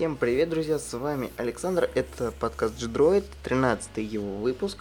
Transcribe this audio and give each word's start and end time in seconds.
Всем 0.00 0.16
привет, 0.16 0.48
друзья, 0.48 0.78
с 0.78 0.94
вами 0.94 1.28
Александр, 1.36 1.90
это 1.94 2.32
подкаст 2.32 2.80
G-Droid, 2.80 3.22
13 3.42 3.98
его 3.98 4.36
выпуск. 4.38 4.78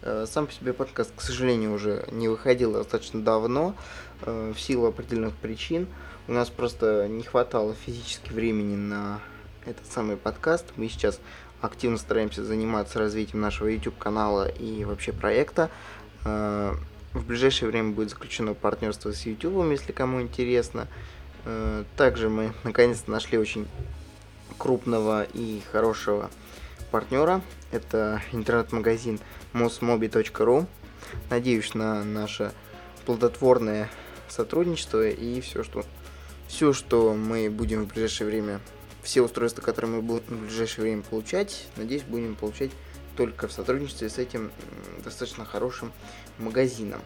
Э, 0.00 0.24
сам 0.26 0.46
по 0.46 0.52
себе 0.54 0.72
подкаст, 0.72 1.12
к 1.14 1.20
сожалению, 1.20 1.74
уже 1.74 2.06
не 2.10 2.26
выходил 2.26 2.72
достаточно 2.72 3.20
давно, 3.20 3.74
э, 4.22 4.54
в 4.56 4.58
силу 4.58 4.86
определенных 4.86 5.36
причин. 5.36 5.88
У 6.26 6.32
нас 6.32 6.48
просто 6.48 7.06
не 7.06 7.22
хватало 7.22 7.74
физически 7.74 8.32
времени 8.32 8.74
на 8.74 9.20
этот 9.66 9.86
самый 9.92 10.16
подкаст. 10.16 10.64
Мы 10.76 10.88
сейчас 10.88 11.20
активно 11.60 11.98
стараемся 11.98 12.42
заниматься 12.42 12.98
развитием 12.98 13.42
нашего 13.42 13.68
YouTube-канала 13.68 14.48
и 14.48 14.86
вообще 14.86 15.12
проекта. 15.12 15.68
Э, 16.24 16.72
в 17.12 17.26
ближайшее 17.26 17.68
время 17.68 17.90
будет 17.90 18.08
заключено 18.08 18.54
партнерство 18.54 19.12
с 19.12 19.26
YouTube, 19.26 19.70
если 19.70 19.92
кому 19.92 20.22
интересно. 20.22 20.88
Также 21.96 22.28
мы 22.28 22.52
наконец-то 22.62 23.10
нашли 23.10 23.36
очень 23.36 23.66
крупного 24.62 25.24
и 25.24 25.60
хорошего 25.72 26.30
партнера. 26.92 27.42
Это 27.72 28.22
интернет-магазин 28.30 29.18
mosmobi.ru. 29.54 30.66
Надеюсь 31.30 31.74
на 31.74 32.04
наше 32.04 32.52
плодотворное 33.04 33.90
сотрудничество 34.28 35.08
и 35.08 35.40
все, 35.40 35.64
что 35.64 35.84
все, 36.46 36.72
что 36.72 37.12
мы 37.12 37.50
будем 37.50 37.86
в 37.86 37.88
ближайшее 37.88 38.28
время, 38.28 38.60
все 39.02 39.22
устройства, 39.22 39.62
которые 39.62 39.96
мы 39.96 40.00
будем 40.00 40.22
в 40.28 40.46
ближайшее 40.46 40.84
время 40.84 41.02
получать, 41.02 41.66
надеюсь, 41.76 42.04
будем 42.04 42.36
получать 42.36 42.70
только 43.16 43.48
в 43.48 43.52
сотрудничестве 43.52 44.08
с 44.08 44.18
этим 44.18 44.52
достаточно 45.04 45.44
хорошим 45.44 45.92
магазином. 46.38 47.00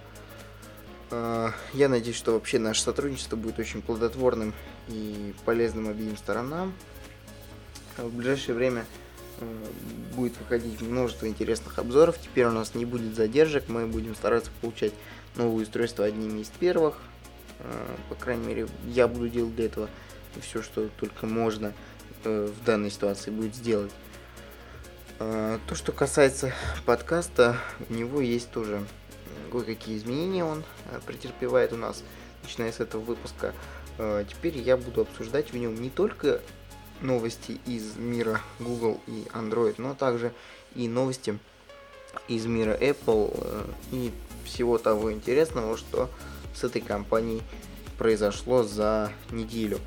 А, 1.10 1.52
я 1.72 1.88
надеюсь, 1.88 2.16
что 2.16 2.32
вообще 2.32 2.58
наше 2.58 2.82
сотрудничество 2.82 3.36
будет 3.36 3.58
очень 3.58 3.80
плодотворным 3.80 4.52
и 4.88 5.34
полезным 5.46 5.88
обеим 5.88 6.18
сторонам. 6.18 6.74
В 7.96 8.14
ближайшее 8.14 8.54
время 8.54 8.84
э, 9.40 9.46
будет 10.14 10.36
выходить 10.38 10.80
множество 10.82 11.26
интересных 11.26 11.78
обзоров. 11.78 12.18
Теперь 12.18 12.44
у 12.46 12.52
нас 12.52 12.74
не 12.74 12.84
будет 12.84 13.14
задержек, 13.14 13.68
мы 13.68 13.86
будем 13.86 14.14
стараться 14.14 14.50
получать 14.60 14.92
новые 15.34 15.62
устройства 15.62 16.04
одними 16.04 16.40
из 16.40 16.48
первых. 16.48 16.98
Э, 17.60 17.96
по 18.10 18.14
крайней 18.14 18.46
мере, 18.46 18.68
я 18.86 19.08
буду 19.08 19.28
делать 19.28 19.56
для 19.56 19.66
этого 19.66 19.88
все, 20.42 20.62
что 20.62 20.88
только 21.00 21.26
можно 21.26 21.72
э, 22.24 22.50
в 22.52 22.64
данной 22.64 22.90
ситуации 22.90 23.30
будет 23.30 23.54
сделать. 23.54 23.92
То, 25.18 25.74
что 25.74 25.92
касается 25.92 26.52
подкаста, 26.84 27.56
у 27.88 27.94
него 27.94 28.20
есть 28.20 28.50
тоже 28.50 28.82
кое-какие 29.50 29.96
изменения 29.96 30.44
он 30.44 30.62
претерпевает 31.06 31.72
у 31.72 31.78
нас, 31.78 32.04
начиная 32.42 32.70
с 32.70 32.80
этого 32.80 33.00
выпуска. 33.00 33.54
Теперь 33.96 34.58
я 34.58 34.76
буду 34.76 35.00
обсуждать 35.00 35.54
в 35.54 35.56
нем 35.56 35.74
не 35.80 35.88
только 35.88 36.42
новости 37.00 37.58
из 37.66 37.96
мира 37.96 38.40
Google 38.58 39.00
и 39.06 39.26
Android, 39.32 39.74
но 39.78 39.94
также 39.94 40.32
и 40.74 40.88
новости 40.88 41.38
из 42.28 42.46
мира 42.46 42.76
Apple 42.76 43.32
э, 43.34 43.64
и 43.92 44.12
всего 44.44 44.78
того 44.78 45.12
интересного, 45.12 45.76
что 45.76 46.10
с 46.54 46.64
этой 46.64 46.80
компанией 46.80 47.42
произошло 47.98 48.62
за 48.62 49.12
неделю. 49.30 49.78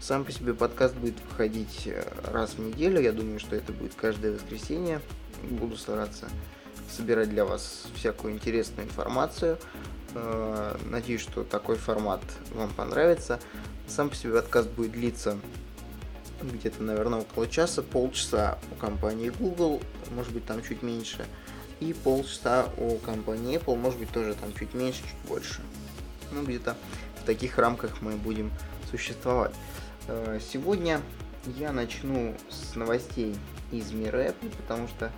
Сам 0.00 0.24
по 0.24 0.32
себе 0.32 0.54
подкаст 0.54 0.94
будет 0.94 1.16
выходить 1.28 1.82
э, 1.86 2.02
раз 2.24 2.54
в 2.54 2.58
неделю, 2.60 3.00
я 3.00 3.12
думаю, 3.12 3.38
что 3.38 3.56
это 3.56 3.72
будет 3.72 3.94
каждое 3.94 4.32
воскресенье. 4.32 5.00
Буду 5.42 5.76
стараться 5.76 6.28
собирать 6.90 7.30
для 7.30 7.44
вас 7.44 7.86
всякую 7.94 8.34
интересную 8.34 8.86
информацию. 8.86 9.58
Э, 10.14 10.76
надеюсь, 10.86 11.20
что 11.20 11.44
такой 11.44 11.76
формат 11.76 12.22
вам 12.54 12.70
понравится. 12.70 13.40
Сам 13.86 14.08
по 14.08 14.16
себе 14.16 14.34
подкаст 14.34 14.68
будет 14.70 14.92
длиться 14.92 15.38
где-то, 16.42 16.82
наверное, 16.82 17.20
около 17.20 17.46
часа, 17.48 17.82
полчаса 17.82 18.58
у 18.72 18.74
компании 18.76 19.30
Google, 19.30 19.80
может 20.10 20.32
быть, 20.32 20.46
там 20.46 20.62
чуть 20.62 20.82
меньше, 20.82 21.26
и 21.80 21.92
полчаса 21.92 22.68
у 22.76 22.96
компании 22.96 23.58
Apple, 23.58 23.76
может 23.76 23.98
быть, 23.98 24.10
тоже 24.10 24.34
там 24.34 24.52
чуть 24.54 24.74
меньше, 24.74 25.00
чуть 25.02 25.28
больше. 25.28 25.60
Ну, 26.32 26.44
где-то 26.44 26.76
в 27.20 27.24
таких 27.24 27.58
рамках 27.58 28.02
мы 28.02 28.12
будем 28.12 28.50
существовать. 28.90 29.54
Э, 30.08 30.38
сегодня 30.40 31.00
я 31.46 31.72
начну 31.72 32.34
с 32.48 32.74
новостей 32.76 33.36
из 33.72 33.92
мира 33.92 34.18
Apple, 34.18 34.54
потому 34.56 34.88
что 34.88 35.10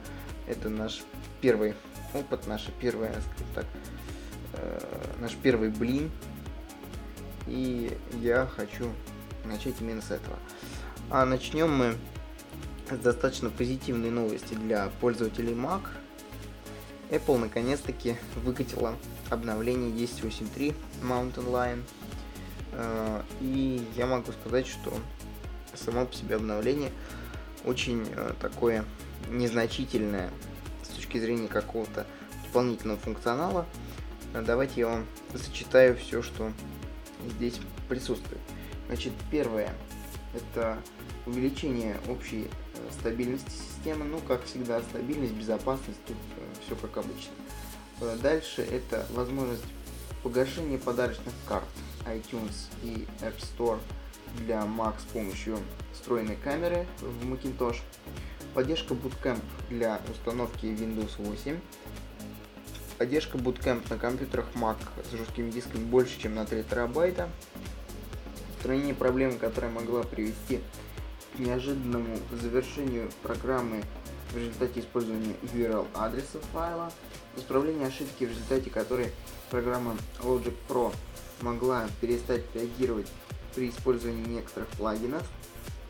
это 0.46 0.68
наш 0.68 1.02
первый 1.40 1.74
опыт, 2.14 2.46
наша 2.46 2.70
первая, 2.80 3.12
скажем 3.12 3.54
так, 3.54 3.66
э, 4.54 4.80
наш 5.20 5.34
первый 5.34 5.70
блин. 5.70 6.10
И 7.46 7.96
я 8.20 8.46
хочу 8.46 8.88
начать 9.44 9.74
именно 9.80 10.00
с 10.00 10.10
этого. 10.10 10.38
А 11.14 11.26
начнем 11.26 11.70
мы 11.70 11.94
с 12.90 12.96
достаточно 12.96 13.50
позитивной 13.50 14.08
новости 14.08 14.54
для 14.54 14.88
пользователей 14.98 15.52
Mac. 15.52 15.82
Apple 17.10 17.36
наконец-таки 17.36 18.16
выкатила 18.36 18.96
обновление 19.28 19.90
10.8.3 19.90 20.74
Mountain 21.02 21.50
Lion. 21.50 21.82
Э, 22.72 23.20
и 23.42 23.86
я 23.94 24.06
могу 24.06 24.32
сказать, 24.32 24.66
что 24.66 24.90
само 25.74 26.06
по 26.06 26.14
себе 26.14 26.36
обновление 26.36 26.90
очень 27.66 28.06
э, 28.16 28.32
такое 28.40 28.82
незначительное 29.28 30.30
с 30.82 30.94
точки 30.94 31.18
зрения 31.18 31.48
какого-то 31.48 32.06
дополнительного 32.46 32.98
функционала. 32.98 33.66
Давайте 34.32 34.80
я 34.80 34.86
вам 34.86 35.06
зачитаю 35.34 35.94
все, 35.94 36.22
что 36.22 36.50
здесь 37.36 37.60
присутствует. 37.86 38.40
Значит, 38.88 39.12
первое 39.30 39.74
это 40.34 40.78
увеличение 41.26 41.98
общей 42.08 42.48
э, 42.74 42.90
стабильности 42.98 43.50
системы, 43.50 44.04
ну, 44.04 44.18
как 44.20 44.44
всегда, 44.44 44.80
стабильность, 44.82 45.32
безопасность, 45.32 45.98
тут 46.06 46.16
э, 46.36 46.64
все 46.64 46.76
как 46.76 46.96
обычно. 46.96 47.32
Э, 48.00 48.16
дальше 48.20 48.62
это 48.62 49.06
возможность 49.10 49.64
погашения 50.22 50.78
подарочных 50.78 51.34
карт 51.48 51.68
iTunes 52.06 52.68
и 52.82 53.06
App 53.20 53.34
Store 53.38 53.78
для 54.38 54.60
Mac 54.62 54.94
с 55.00 55.04
помощью 55.12 55.58
встроенной 55.92 56.36
камеры 56.36 56.86
в 57.00 57.32
Macintosh, 57.32 57.78
поддержка 58.54 58.94
Bootcamp 58.94 59.40
для 59.68 60.00
установки 60.10 60.66
Windows 60.66 61.12
8, 61.18 61.58
поддержка 62.98 63.38
Bootcamp 63.38 63.82
на 63.90 63.98
компьютерах 63.98 64.46
Mac 64.54 64.76
с 65.08 65.12
жесткими 65.12 65.50
дисками 65.50 65.84
больше, 65.84 66.20
чем 66.20 66.34
на 66.34 66.46
3 66.46 66.64
терабайта, 66.64 67.28
устранение 68.56 68.94
проблемы, 68.94 69.38
которая 69.38 69.70
могла 69.70 70.02
привести 70.02 70.58
к 70.58 70.81
неожиданному 71.38 72.18
завершению 72.32 73.10
программы 73.22 73.82
в 74.32 74.36
результате 74.36 74.80
использования 74.80 75.34
URL 75.42 75.86
адреса 75.94 76.38
файла, 76.52 76.92
исправление 77.36 77.88
ошибки, 77.88 78.24
в 78.24 78.30
результате 78.30 78.70
которой 78.70 79.12
программа 79.50 79.96
Logic 80.20 80.54
Pro 80.68 80.94
могла 81.40 81.86
перестать 82.00 82.42
реагировать 82.54 83.08
при 83.54 83.68
использовании 83.68 84.24
некоторых 84.24 84.68
плагинов, 84.70 85.22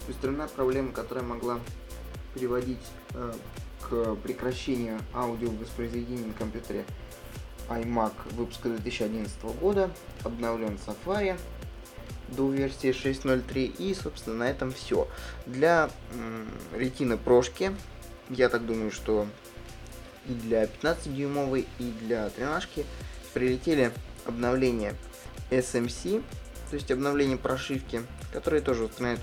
устранена 0.09 0.49
проблема, 0.49 0.93
которая 0.93 1.25
могла 1.25 1.61
приводить 2.35 2.85
э, 3.15 3.33
к 3.81 4.17
прекращению 4.17 4.99
аудио 5.15 5.51
воспроизведения 5.51 6.27
на 6.27 6.33
компьютере 6.33 6.85
iMac 7.69 8.13
выпуска 8.33 8.69
2011 8.69 9.43
года, 9.61 9.91
обновлен 10.25 10.79
Safari, 10.85 11.39
до 12.35 12.51
версии 12.51 12.91
6.0.3 12.91 13.77
и, 13.79 13.95
собственно, 13.95 14.37
на 14.37 14.51
этом 14.51 14.73
все. 14.73 15.09
Для 15.47 15.91
ретины 16.75 17.17
прошки, 17.17 17.73
я 18.29 18.49
так 18.49 18.67
думаю, 18.67 18.91
что 18.91 19.27
и 20.27 20.33
для 20.35 20.65
15-дюймовой, 20.65 21.67
и 21.79 21.93
для 22.01 22.29
13 22.31 22.87
прилетели 23.35 23.93
обновления 24.25 24.95
SMC, 25.51 26.23
то 26.71 26.77
есть 26.77 26.91
обновление 26.91 27.37
прошивки, 27.37 28.03
которые 28.33 28.63
тоже 28.63 28.85
устраняют 28.85 29.21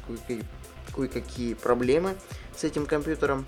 кое-какие 0.94 1.54
проблемы 1.54 2.16
с 2.56 2.64
этим 2.64 2.86
компьютером. 2.86 3.46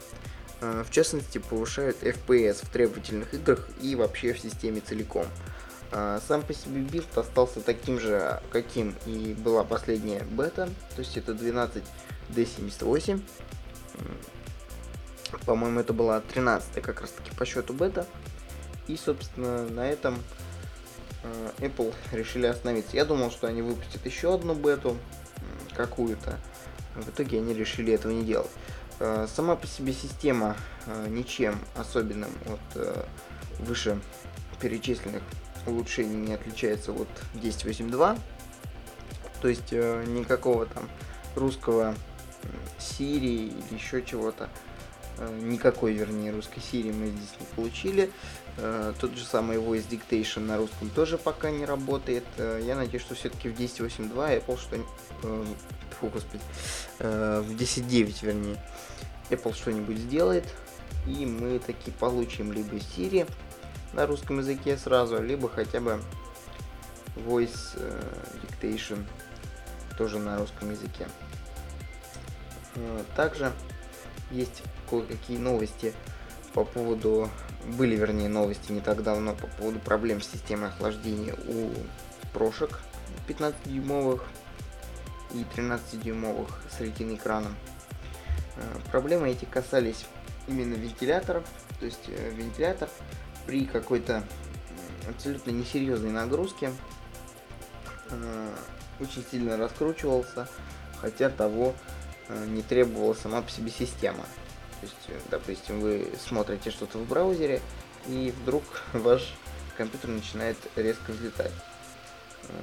Э, 0.62 0.84
в 0.88 0.92
частности, 0.92 1.40
повышают 1.40 2.02
FPS 2.02 2.66
в 2.66 2.70
требовательных 2.70 3.34
играх 3.34 3.70
и 3.82 3.96
вообще 3.96 4.34
в 4.34 4.40
системе 4.40 4.82
целиком. 4.82 5.26
А, 5.94 6.22
сам 6.26 6.42
по 6.42 6.54
себе 6.54 6.82
build 6.82 7.18
остался 7.18 7.60
таким 7.60 8.00
же, 8.00 8.42
каким 8.50 8.96
и 9.06 9.34
была 9.34 9.66
последняя 9.66 10.24
бета, 10.24 10.70
то 10.96 11.00
есть 11.00 11.18
это 11.18 11.34
12D78. 11.34 13.22
По-моему, 15.46 15.80
это 15.82 15.92
была 15.92 16.22
13 16.22 16.82
как 16.82 17.02
раз 17.02 17.12
таки 17.12 17.32
по 17.36 17.46
счету 17.46 17.74
бета. 17.74 18.06
И, 18.88 18.96
собственно, 18.96 19.68
на 19.68 19.90
этом 19.90 20.18
а, 21.24 21.54
Apple 21.60 21.94
решили 22.14 22.46
остановиться. 22.46 22.96
Я 22.96 23.04
думал, 23.04 23.30
что 23.30 23.48
они 23.48 23.62
выпустят 23.62 24.06
еще 24.06 24.34
одну 24.34 24.56
бету, 24.56 24.98
какую-то. 25.76 26.40
В 26.96 27.10
итоге 27.10 27.40
они 27.40 27.54
решили 27.54 27.94
этого 27.94 28.14
не 28.14 28.24
делать. 28.24 28.52
А, 29.02 29.28
сама 29.28 29.58
по 29.58 29.68
себе 29.68 29.92
система 29.92 30.56
ничем 31.08 31.60
особенным 31.76 32.32
от 32.46 33.08
выше 33.60 34.00
перечисленных 34.62 35.22
улучшений 35.66 36.16
не 36.16 36.34
отличается 36.34 36.92
от 36.92 37.08
10.8.2. 37.34 38.20
То 39.42 39.48
есть 39.48 39.72
э, 39.72 40.04
никакого 40.08 40.66
там 40.66 40.88
русского 41.36 41.96
Siri 42.80 43.48
или 43.48 43.76
еще 43.76 44.04
чего-то. 44.04 44.50
Э, 45.18 45.40
никакой, 45.42 45.94
вернее, 45.94 46.32
русской 46.32 46.60
Siri 46.60 46.94
мы 46.94 47.08
здесь 47.08 47.40
не 47.40 47.46
получили. 47.56 48.12
Э, 48.58 48.94
тот 49.00 49.16
же 49.16 49.26
самый 49.26 49.58
Voice 49.58 49.86
Dictation 49.90 50.42
на 50.42 50.58
русском 50.58 50.90
тоже 50.90 51.18
пока 51.18 51.52
не 51.52 51.66
работает. 51.66 52.24
Э, 52.38 52.62
я 52.64 52.76
надеюсь, 52.76 53.04
что 53.04 53.16
все-таки 53.16 53.50
в 53.50 53.60
10.8.2 53.60 54.46
Apple 54.46 54.60
что 54.60 54.78
Фу, 56.00 56.08
господи. 56.08 56.44
В 56.98 57.52
10.9, 57.52 58.26
вернее. 58.26 58.58
Apple 59.30 59.54
что-нибудь 59.54 59.98
сделает. 59.98 60.46
И 61.06 61.26
мы 61.26 61.60
таки 61.60 61.92
получим 61.92 62.52
либо 62.52 62.76
Siri 62.76 63.28
на 63.94 64.06
русском 64.06 64.40
языке 64.40 64.78
сразу, 64.78 65.22
либо 65.22 65.50
хотя 65.50 65.80
бы 65.80 66.02
Voice 67.16 67.78
Dictation 68.42 69.06
тоже 69.98 70.20
на 70.20 70.38
русском 70.38 70.72
языке. 70.72 71.08
Также 73.16 73.52
есть 74.32 74.64
кое-какие 74.90 75.38
новости 75.38 75.94
по 76.54 76.64
поводу... 76.64 77.30
Были, 77.78 77.96
вернее, 77.96 78.28
новости 78.28 78.72
не 78.72 78.82
так 78.82 79.04
давно 79.04 79.36
по 79.36 79.46
поводу 79.46 79.80
проблем 79.80 80.22
с 80.22 80.28
системой 80.28 80.70
охлаждения 80.70 81.36
у 81.48 81.72
прошек 82.34 82.80
15-дюймовых 83.28 84.22
и 85.34 85.46
13-дюймовых 85.56 86.50
с 86.76 86.82
ретиной 86.82 87.16
экраном. 87.16 87.56
Э, 88.56 88.62
проблемы 88.90 89.30
эти 89.30 89.46
касались 89.46 90.06
именно 90.48 90.74
вентиляторов, 90.74 91.44
то 91.80 91.86
есть 91.86 92.04
э, 92.08 92.32
вентилятор 92.32 92.90
при 93.46 93.66
какой-то 93.66 94.24
абсолютно 95.08 95.52
несерьезной 95.52 96.12
нагрузке 96.12 96.72
э, 98.10 98.56
очень 99.00 99.24
сильно 99.30 99.58
раскручивался, 99.58 100.48
хотя 101.00 101.30
того 101.30 101.74
не 102.48 102.62
требовала 102.62 103.14
сама 103.14 103.42
по 103.42 103.50
себе 103.50 103.72
система. 103.72 104.24
То 104.82 104.88
есть, 104.88 104.96
э, 105.10 105.20
допустим, 105.30 105.80
вы 105.80 106.08
смотрите 106.20 106.72
что-то 106.72 106.98
в 106.98 107.08
браузере, 107.08 107.62
и 108.08 108.34
вдруг 108.42 108.64
ваш 108.94 109.34
компьютер 109.78 110.10
начинает 110.10 110.58
резко 110.76 111.12
взлетать. 111.12 111.52
Э, 112.50 112.54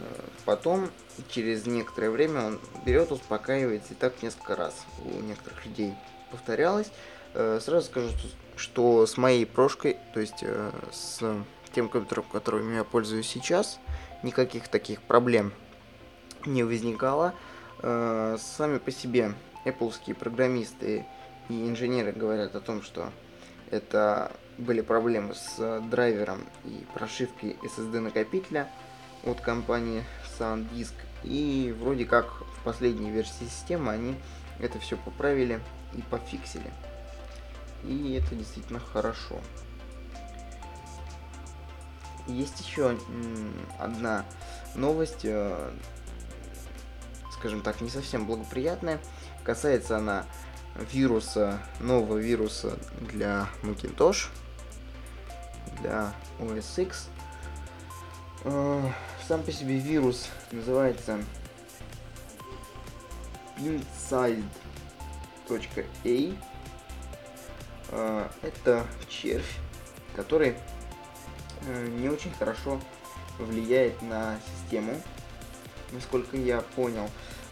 потом, 0.44 0.90
через 1.28 1.66
некоторое 1.66 2.10
время, 2.10 2.44
он 2.44 2.60
берет, 2.84 3.12
успокаивается, 3.12 3.92
и 3.94 3.96
так 3.96 4.20
несколько 4.22 4.56
раз 4.56 4.74
у 5.04 5.20
некоторых 5.20 5.64
людей 5.64 5.94
повторялось. 6.30 6.90
Э, 7.34 7.60
сразу 7.62 7.86
скажу, 7.86 8.08
что 8.10 8.28
с 9.06 9.16
моей 9.16 9.46
прошкой, 9.46 9.96
то 10.12 10.20
есть 10.20 10.44
с 10.92 11.22
тем 11.74 11.88
компьютером, 11.88 12.24
которым 12.32 12.74
я 12.74 12.84
пользуюсь 12.84 13.28
сейчас, 13.28 13.78
никаких 14.22 14.68
таких 14.68 15.00
проблем 15.02 15.52
не 16.44 16.64
возникало. 16.64 17.34
Сами 17.80 18.78
по 18.78 18.90
себе 18.90 19.34
Apple 19.64 20.14
программисты 20.14 21.06
и 21.48 21.68
инженеры 21.68 22.12
говорят 22.12 22.56
о 22.56 22.60
том, 22.60 22.82
что 22.82 23.12
это 23.70 24.32
были 24.56 24.80
проблемы 24.80 25.34
с 25.34 25.80
драйвером 25.90 26.44
и 26.64 26.84
прошивкой 26.94 27.56
SSD 27.62 28.00
накопителя 28.00 28.68
от 29.24 29.40
компании 29.40 30.04
SanDisk. 30.38 30.94
И 31.22 31.74
вроде 31.78 32.04
как 32.04 32.26
в 32.26 32.64
последней 32.64 33.10
версии 33.10 33.44
системы 33.44 33.92
они 33.92 34.16
это 34.58 34.78
все 34.78 34.96
поправили 34.96 35.60
и 35.94 36.02
пофиксили. 36.02 36.72
И 37.84 38.12
это 38.12 38.34
действительно 38.34 38.80
хорошо. 38.80 39.40
Есть 42.26 42.60
еще 42.60 42.98
одна 43.78 44.24
новость, 44.74 45.24
э, 45.24 45.70
скажем 47.32 47.62
так, 47.62 47.80
не 47.80 47.88
совсем 47.88 48.26
благоприятная. 48.26 49.00
Касается 49.44 49.96
она 49.96 50.26
вируса, 50.92 51.58
нового 51.80 52.18
вируса 52.18 52.78
для 53.00 53.48
Macintosh, 53.62 54.28
для 55.80 56.12
OS 56.38 56.82
X. 56.82 57.08
Э, 58.44 58.90
сам 59.26 59.42
по 59.42 59.50
себе 59.52 59.78
вирус 59.78 60.28
называется 60.52 61.18
pinside.a. 63.56 64.48
Э, 67.90 68.26
это 68.42 68.86
червь, 69.08 69.56
который 70.14 70.54
э, 71.66 71.86
не 71.88 72.08
очень 72.08 72.32
хорошо 72.32 72.80
влияет 73.38 74.00
на 74.02 74.38
систему, 74.62 75.00
насколько 75.92 76.36
я 76.36 76.60
понял. 76.60 77.08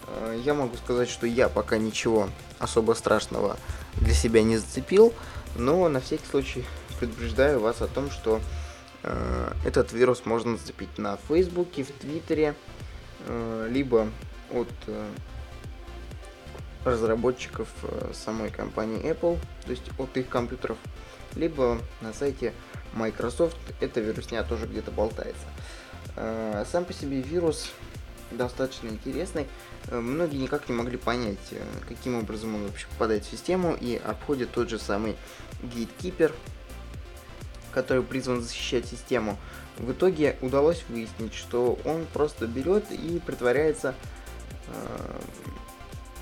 Э, 0.07 0.41
я 0.45 0.55
могу 0.55 0.77
сказать, 0.77 1.09
что 1.09 1.27
я 1.27 1.49
пока 1.49 1.79
ничего 1.79 2.29
особо 2.59 2.93
страшного 2.93 3.57
для 3.95 4.15
себя 4.15 4.43
не 4.43 4.57
зацепил, 4.57 5.13
но 5.57 5.89
на 5.89 6.01
всякий 6.01 6.27
случай 6.27 6.65
предупреждаю 6.99 7.61
вас 7.61 7.81
о 7.83 7.87
том, 7.87 8.11
что 8.11 8.41
э, 9.03 9.53
этот 9.65 9.93
вирус 9.93 10.25
можно 10.25 10.57
зацепить 10.57 10.99
на 10.99 11.17
Фейсбуке, 11.29 11.85
в 11.85 11.93
Твиттере, 11.93 12.55
э, 13.27 13.69
либо 13.71 14.09
от 14.51 14.69
разработчиков 16.87 17.69
э, 17.83 18.13
самой 18.15 18.51
компании 18.51 19.03
Apple, 19.03 19.39
то 19.65 19.71
есть 19.71 19.85
от 19.99 20.17
их 20.17 20.29
компьютеров, 20.29 20.79
либо 21.35 21.79
на 22.01 22.13
сайте 22.13 22.53
Microsoft 22.95 23.57
эта 23.81 24.01
вирусня 24.01 24.43
тоже 24.45 24.67
где-то 24.67 24.91
болтается. 24.91 25.47
Э, 26.17 26.65
сам 26.71 26.85
по 26.85 26.93
себе 26.93 27.21
вирус 27.21 27.71
достаточно 28.31 28.89
интересный. 28.89 29.47
Э, 29.89 29.99
многие 29.99 30.37
никак 30.37 30.69
не 30.69 30.75
могли 30.75 30.97
понять, 30.97 31.55
каким 31.89 32.17
образом 32.17 32.55
он 32.55 32.67
вообще 32.67 32.87
попадает 32.89 33.25
в 33.25 33.31
систему 33.31 33.77
и 33.79 34.01
обходит 34.05 34.53
тот 34.53 34.71
же 34.71 34.79
самый 34.79 35.17
Gatekeeper, 35.63 36.33
который 37.73 38.03
призван 38.03 38.43
защищать 38.43 38.87
систему. 38.87 39.37
В 39.77 39.93
итоге 39.93 40.37
удалось 40.41 40.85
выяснить, 40.89 41.35
что 41.35 41.79
он 41.85 42.07
просто 42.15 42.47
берет 42.47 42.91
и 42.91 43.21
притворяется, 43.25 43.95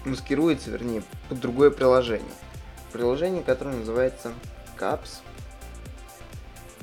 маскируется, 0.05 0.71
вернее, 0.71 1.03
под 1.29 1.41
другое 1.41 1.71
приложение. 1.71 2.33
Приложение, 2.93 3.43
которое 3.43 3.77
называется 3.77 4.33
Caps. 4.79 5.21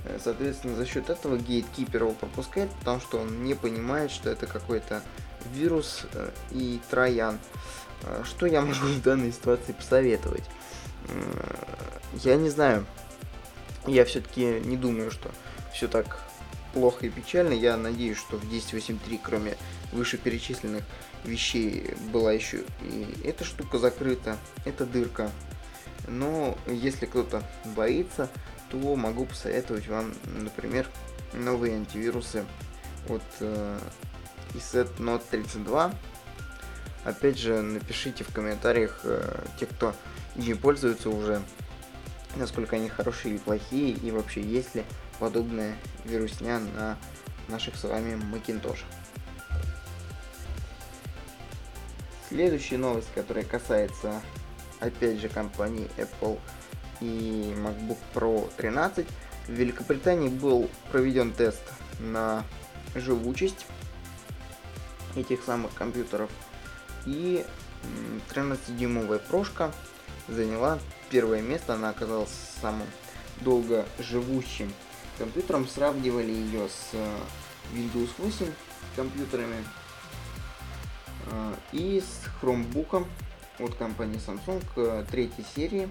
Э, 0.06 0.20
соответственно, 0.22 0.76
за 0.76 0.86
счет 0.86 1.10
этого 1.10 1.36
Gatekeeper 1.36 1.98
его 1.98 2.12
пропускает, 2.12 2.72
потому 2.80 3.00
что 3.00 3.20
он 3.20 3.44
не 3.44 3.54
понимает, 3.54 4.12
что 4.12 4.30
это 4.30 4.48
какой-то 4.48 5.02
вирус 5.54 6.06
э, 6.14 6.30
и 6.52 6.80
троян. 6.90 7.40
Э, 8.04 8.24
что 8.26 8.46
я 8.46 8.62
могу 8.62 8.74
в 8.74 9.02
данной 9.02 9.32
ситуации 9.32 9.74
посоветовать? 9.74 10.46
Я 12.24 12.36
не 12.36 12.50
знаю. 12.50 12.86
Я 13.88 14.06
все-таки 14.06 14.60
не 14.64 14.78
думаю, 14.78 15.12
что 15.12 15.32
все 15.74 15.88
так 15.88 16.20
плохо 16.74 17.08
и 17.08 17.10
печально. 17.10 17.54
Я 17.54 17.78
надеюсь, 17.78 18.18
что 18.18 18.38
в 18.38 18.44
10.8.3, 18.44 19.20
кроме 19.24 19.58
вышеперечисленных 19.92 20.84
вещей, 21.24 21.94
была 22.12 22.32
еще 22.34 22.64
и 22.82 23.08
эта 23.24 23.44
штука 23.44 23.78
закрыта, 23.78 24.38
эта 24.66 24.86
дырка. 24.86 25.32
Но 26.08 26.58
если 26.68 27.06
кто-то 27.06 27.44
боится, 27.76 28.30
то 28.70 28.96
могу 28.96 29.26
посоветовать 29.26 29.88
вам, 29.88 30.14
например, 30.26 30.88
новые 31.34 31.76
антивирусы 31.76 32.46
от 33.08 33.22
и 34.54 34.58
Set 34.58 34.98
Note 34.98 35.24
32. 35.30 35.94
Опять 37.04 37.38
же, 37.40 37.62
напишите 37.62 38.24
в 38.24 38.34
комментариях 38.34 39.00
э, 39.04 39.44
те, 39.60 39.66
кто 39.66 39.96
ими 40.36 40.54
пользуется 40.54 41.10
уже, 41.10 41.42
насколько 42.36 42.76
они 42.76 42.90
хорошие 42.90 43.34
или 43.34 43.42
плохие, 43.42 43.92
и 43.92 44.12
вообще 44.12 44.42
есть 44.42 44.76
ли 44.76 44.84
подобная 45.20 45.76
вирусня 46.06 46.60
на 46.60 46.98
наших 47.48 47.76
с 47.76 47.84
вами 47.84 48.20
Macintosh. 48.32 48.80
Следующая 52.32 52.78
новость, 52.78 53.10
которая 53.14 53.44
касается, 53.44 54.22
опять 54.80 55.20
же, 55.20 55.28
компании 55.28 55.92
Apple 55.98 56.40
и 57.02 57.54
MacBook 57.58 57.98
Pro 58.14 58.50
13. 58.56 59.06
В 59.48 59.52
Великобритании 59.52 60.30
был 60.30 60.70
проведен 60.94 61.34
тест 61.34 61.62
на 62.00 62.46
живучесть 62.96 63.66
этих 65.18 65.44
самых 65.44 65.74
компьютеров. 65.74 66.30
И 67.06 67.46
13-дюймовая 68.30 69.20
прошка 69.20 69.74
заняла 70.30 70.80
первое 71.10 71.42
место, 71.42 71.74
она 71.74 71.90
оказалась 71.90 72.32
самым 72.62 72.88
долго 73.42 73.86
живущим 74.00 74.72
компьютером. 75.18 75.68
Сравнивали 75.68 76.32
ее 76.32 76.70
с 76.70 76.94
э, 76.94 77.18
Windows 77.74 78.12
8 78.20 78.46
компьютерами 78.96 79.66
и 81.72 82.02
с 82.02 82.28
Chromebook 82.42 83.06
от 83.60 83.76
компании 83.76 84.20
Samsung 84.20 84.64
э, 84.76 85.06
третьей 85.10 85.46
серии. 85.56 85.90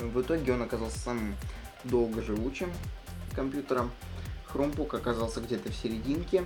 В 0.00 0.20
итоге 0.20 0.52
он 0.52 0.62
оказался 0.62 0.98
самым 0.98 1.36
долго 1.84 2.22
живучим 2.22 2.72
компьютером. 3.34 3.90
Chromebook 4.52 4.96
оказался 4.96 5.40
где-то 5.40 5.70
в 5.70 5.74
серединке 5.74 6.44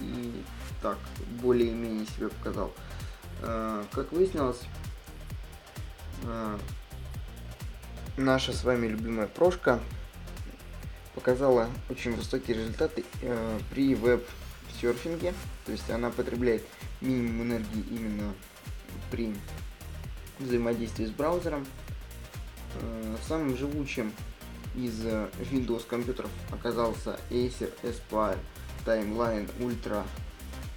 и 0.00 0.42
так 0.82 0.98
более-менее 1.42 2.06
себя 2.06 2.28
показал. 2.28 2.72
Э, 3.42 3.84
как 3.92 4.12
выяснилось, 4.12 4.62
э, 6.24 6.58
наша 8.16 8.52
с 8.52 8.64
вами 8.64 8.86
любимая 8.86 9.26
прошка 9.26 9.80
показала 11.14 11.68
очень 11.88 12.14
высокие 12.14 12.56
результаты 12.58 13.04
э, 13.22 13.58
при 13.70 13.94
веб-серфинге. 14.82 15.34
То 15.64 15.72
есть 15.72 15.88
она 15.90 16.10
потребляет 16.10 16.62
минимум 17.00 17.42
энергии 17.42 17.84
именно 17.90 18.34
при 19.10 19.34
взаимодействии 20.38 21.06
с 21.06 21.10
браузером. 21.10 21.66
Э, 22.80 23.16
самым 23.26 23.56
живучим 23.56 24.12
из 24.74 25.04
э, 25.04 25.28
Windows 25.50 25.86
компьютеров 25.86 26.30
оказался 26.50 27.18
Acer 27.30 27.72
Aspire 27.82 28.38
Timeline 28.84 29.50
Ultra 29.58 30.04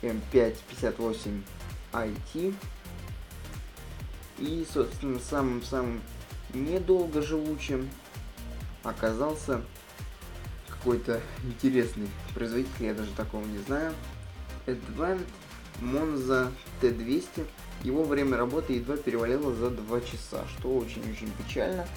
M558 0.01 1.43
IT. 1.93 2.55
И, 4.37 4.65
собственно, 4.71 5.19
самым-самым 5.19 6.01
недолго 6.53 7.21
живучим 7.21 7.89
оказался 8.83 9.61
какой-то 10.79 11.21
интересный 11.43 12.09
производитель, 12.33 12.85
я 12.85 12.93
даже 12.93 13.11
такого 13.11 13.45
не 13.45 13.59
знаю. 13.59 13.93
Advent 14.65 15.25
Monza 15.81 16.51
T200. 16.81 17.47
Его 17.83 18.03
время 18.03 18.37
работы 18.37 18.73
едва 18.73 18.97
перевалило 18.97 19.53
за 19.53 19.69
2 19.69 20.01
часа, 20.01 20.45
что 20.47 20.75
очень-очень 20.75 21.31
печально. 21.31 21.87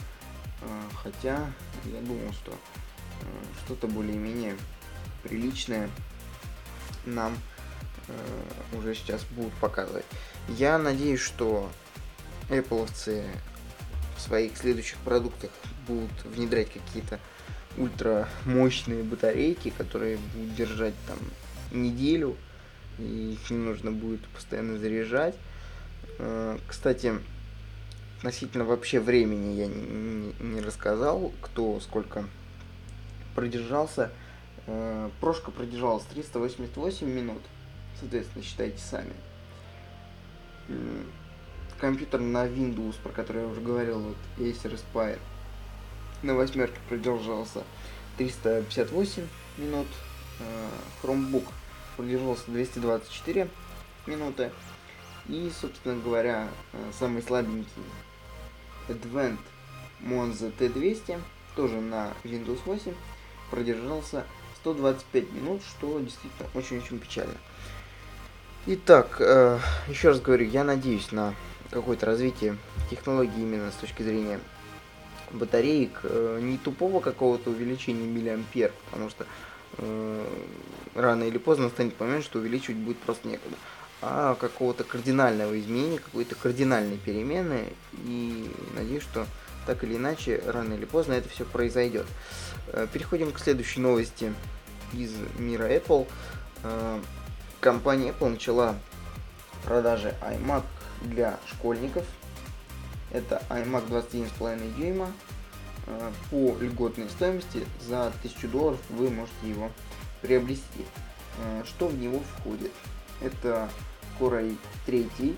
А, 0.63 0.83
хотя 1.03 1.51
я 1.85 2.01
думал, 2.01 2.33
что 2.33 2.53
а, 2.53 3.27
что-то 3.65 3.89
более-менее 3.89 4.57
приличное 5.23 5.89
нам 7.05 7.37
а, 8.09 8.77
уже 8.77 8.95
сейчас 8.95 9.25
будут 9.25 9.53
показывать. 9.55 10.05
Я 10.49 10.79
надеюсь, 10.79 11.21
что 11.21 11.71
Apple 12.49 12.89
в 14.17 14.21
своих 14.21 14.57
следующих 14.57 14.99
продуктах 14.99 15.51
будут 15.89 16.25
внедрять 16.25 16.73
какие-то 16.73 17.19
ультра 17.77 18.29
мощные 18.45 19.03
батарейки, 19.03 19.71
которые 19.71 20.19
будут 20.19 20.55
держать 20.55 20.95
там 21.07 21.19
неделю, 21.71 22.37
и 22.99 23.33
их 23.33 23.51
не 23.51 23.57
нужно 23.57 23.91
будет 23.91 24.27
постоянно 24.29 24.79
заряжать. 24.79 25.35
Э, 26.19 26.59
кстати, 26.69 27.15
относительно 28.19 28.65
вообще 28.65 29.01
времени 29.01 29.55
я 29.55 29.67
не, 29.67 30.61
рассказал, 30.61 31.33
кто 31.41 31.81
сколько 31.81 32.25
продержался. 33.35 34.11
Э, 34.67 35.11
прошка 35.21 35.51
продержалась 35.51 36.05
388 36.05 37.07
минут, 37.09 37.43
соответственно, 37.99 38.45
считайте 38.45 38.79
сами. 38.79 39.13
Компьютер 41.81 42.21
на 42.21 42.47
Windows, 42.47 42.95
про 43.03 43.11
который 43.11 43.43
я 43.43 43.49
уже 43.49 43.61
говорил, 43.61 43.99
вот 43.99 44.17
Acer 44.39 44.79
Aspire, 44.79 45.19
на 46.23 46.35
восьмерке 46.35 46.79
продержался 46.89 47.65
358 48.19 49.27
минут. 49.59 49.87
Э, 50.41 50.69
Chromebook 51.03 51.45
продержался 51.97 52.45
224 52.49 53.49
минуты. 54.07 54.51
И, 55.29 55.51
собственно 55.61 56.01
говоря, 56.01 56.49
э, 56.73 56.91
самый 56.99 57.23
слабенький 57.23 57.83
Advent 58.89 59.39
Monza 60.01 60.53
T200, 60.57 61.21
тоже 61.55 61.81
на 61.81 62.13
Windows 62.25 62.61
8, 62.65 62.95
продержался 63.51 64.25
125 64.61 65.33
минут, 65.33 65.63
что 65.63 66.01
действительно 66.01 66.49
очень-очень 66.55 66.99
печально. 66.99 67.35
Итак, 68.67 69.17
э, 69.21 69.59
еще 69.89 70.09
раз 70.09 70.21
говорю, 70.21 70.47
я 70.47 70.65
надеюсь 70.65 71.11
на 71.13 71.35
какое-то 71.71 72.07
развитие 72.07 72.57
технологий 72.91 73.43
именно 73.43 73.71
с 73.71 73.75
точки 73.75 74.03
зрения 74.03 74.39
батареек, 75.33 76.01
э, 76.05 76.39
не 76.43 76.59
тупого 76.59 77.01
какого-то 77.01 77.51
увеличения 77.51 78.07
миллиампер, 78.07 78.73
потому 78.91 79.11
что 79.11 79.27
э, 79.79 80.27
рано 80.95 81.25
или 81.25 81.39
поздно 81.39 81.69
станет 81.69 81.99
момент, 81.99 82.25
что 82.25 82.39
увеличивать 82.39 82.79
будет 82.79 82.99
просто 82.99 83.29
некуда, 83.29 83.57
а 84.01 84.35
какого-то 84.35 84.85
кардинального 84.85 85.59
изменения, 85.59 85.99
какой-то 85.99 86.35
кардинальной 86.35 86.99
перемены, 86.99 87.67
и 88.05 88.51
надеюсь, 88.75 89.03
что 89.03 89.27
так 89.67 89.85
или 89.85 89.97
иначе, 89.97 90.43
рано 90.47 90.75
или 90.75 90.85
поздно 90.85 91.15
это 91.15 91.29
все 91.29 91.45
произойдет. 91.45 92.07
Э, 92.69 92.87
переходим 92.93 93.33
к 93.33 93.39
следующей 93.39 93.81
новости 93.81 94.33
из 94.93 95.13
мира 95.39 95.65
Apple. 95.65 96.07
Э, 96.65 97.01
компания 97.61 98.11
Apple 98.11 98.31
начала 98.31 98.77
продажи 99.65 100.15
iMac 100.23 100.63
для 101.03 101.39
школьников– 101.49 102.05
это 103.13 103.43
iMac 103.51 103.89
21,5 103.89 104.77
дюйма. 104.77 105.13
Э, 105.87 106.13
по 106.31 106.57
льготной 106.61 107.09
стоимости 107.11 107.67
за 107.87 108.07
1000 108.07 108.49
долларов 108.49 108.81
вы 108.91 109.11
можете 109.11 109.49
его 109.49 109.71
приобрести. 110.21 110.87
Э, 111.39 111.63
что 111.67 111.89
в 111.89 111.99
него 111.99 112.21
входит? 112.21 112.73
Это 113.21 113.69
Core 114.19 114.57
i3 114.87 115.37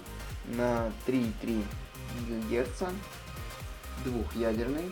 на 0.57 0.93
3,3 1.07 1.64
ГГц, 2.28 2.83
двухъядерный, 4.04 4.90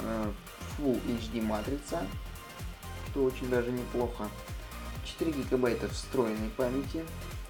э, 0.00 0.32
Full 0.78 1.00
HD 1.06 1.42
матрица, 1.42 2.06
что 3.10 3.24
очень 3.24 3.48
даже 3.48 3.70
неплохо. 3.70 4.28
4 5.04 5.30
гигабайта 5.30 5.88
встроенной 5.88 6.48
памяти, 6.50 7.04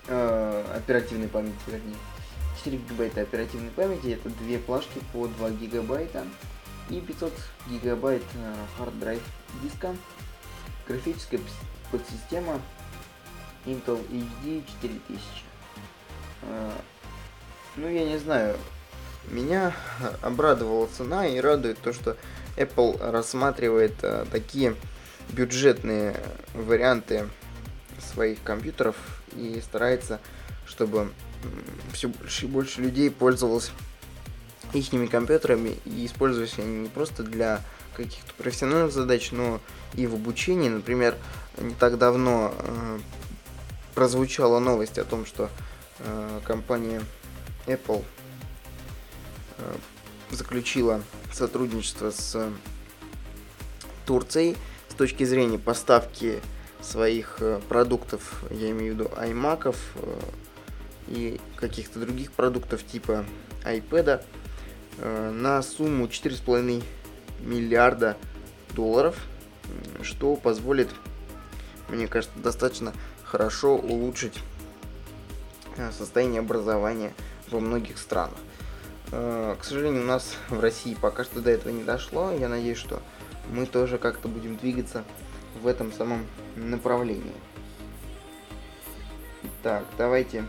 оперативной 0.06 1.28
памяти, 1.28 1.54
вернее, 1.66 1.96
4 2.64 2.78
гигабайта 2.78 3.20
оперативной 3.20 3.70
памяти, 3.70 4.14
это 4.14 4.30
две 4.30 4.58
плашки 4.58 5.00
по 5.12 5.26
2 5.26 5.50
гигабайта 5.50 6.24
и 6.88 7.00
500 7.00 7.32
гигабайт 7.68 8.22
hard 8.78 8.98
drive 8.98 9.22
диска. 9.62 9.94
Графическая 10.88 11.40
подсистема 11.90 12.60
Intel 13.66 14.00
HD 14.10 14.62
4000. 14.82 15.20
А, 16.42 16.72
ну, 17.76 17.88
я 17.88 18.04
не 18.04 18.18
знаю, 18.18 18.56
меня 19.30 19.74
обрадовала 20.22 20.86
цена 20.86 21.26
и 21.26 21.40
радует 21.40 21.78
то, 21.80 21.92
что 21.92 22.16
Apple 22.56 22.98
рассматривает 23.10 23.94
а, 24.02 24.26
такие 24.30 24.74
бюджетные 25.30 26.16
варианты 26.54 27.28
своих 27.98 28.42
компьютеров 28.42 28.96
и 29.34 29.60
старается, 29.62 30.20
чтобы 30.66 31.10
все 31.92 32.08
больше 32.08 32.44
и 32.44 32.48
больше 32.48 32.80
людей 32.80 33.10
пользовалось 33.10 33.70
их 34.72 35.10
компьютерами 35.10 35.76
и 35.84 36.06
использовались 36.06 36.58
они 36.58 36.80
не 36.80 36.88
просто 36.88 37.22
для 37.22 37.60
каких-то 37.96 38.32
профессиональных 38.34 38.92
задач, 38.92 39.30
но 39.30 39.60
и 39.94 40.06
в 40.06 40.14
обучении. 40.14 40.68
Например, 40.68 41.16
не 41.58 41.74
так 41.74 41.96
давно 41.96 42.52
э, 42.58 42.98
прозвучала 43.94 44.58
новость 44.58 44.98
о 44.98 45.04
том, 45.04 45.26
что 45.26 45.48
э, 46.00 46.40
компания 46.44 47.02
Apple 47.66 48.04
э, 49.58 49.74
заключила 50.30 51.02
сотрудничество 51.32 52.10
с 52.10 52.50
Турцией 54.06 54.56
с 54.88 54.94
точки 54.94 55.24
зрения 55.24 55.58
поставки 55.58 56.40
своих 56.80 57.38
э, 57.40 57.60
продуктов, 57.68 58.44
я 58.50 58.70
имею 58.70 58.94
в 58.94 58.98
виду 58.98 59.10
iMac, 59.16 59.74
э, 59.96 60.20
и 61.08 61.40
каких-то 61.56 62.00
других 62.00 62.32
продуктов 62.32 62.84
типа 62.84 63.24
iPad 63.64 64.24
э, 64.98 65.30
на 65.30 65.62
сумму 65.62 66.06
4,5 66.06 66.82
миллиарда 67.40 68.16
долларов, 68.74 69.16
что 70.02 70.36
позволит, 70.36 70.88
мне 71.88 72.06
кажется, 72.06 72.38
достаточно 72.38 72.92
хорошо 73.24 73.76
улучшить 73.76 74.38
э, 75.76 75.90
состояние 75.92 76.40
образования 76.40 77.12
во 77.50 77.60
многих 77.60 77.98
странах. 77.98 78.38
Э, 79.12 79.56
к 79.60 79.64
сожалению, 79.64 80.02
у 80.02 80.06
нас 80.06 80.36
в 80.48 80.60
России 80.60 80.96
пока 81.00 81.24
что 81.24 81.40
до 81.40 81.50
этого 81.50 81.72
не 81.72 81.84
дошло. 81.84 82.32
Я 82.32 82.48
надеюсь, 82.48 82.78
что 82.78 83.02
мы 83.50 83.66
тоже 83.66 83.98
как-то 83.98 84.28
будем 84.28 84.56
двигаться 84.56 85.04
в 85.60 85.66
этом 85.66 85.92
самом 85.92 86.26
направлении. 86.56 87.32
Так, 89.62 89.84
давайте 89.96 90.44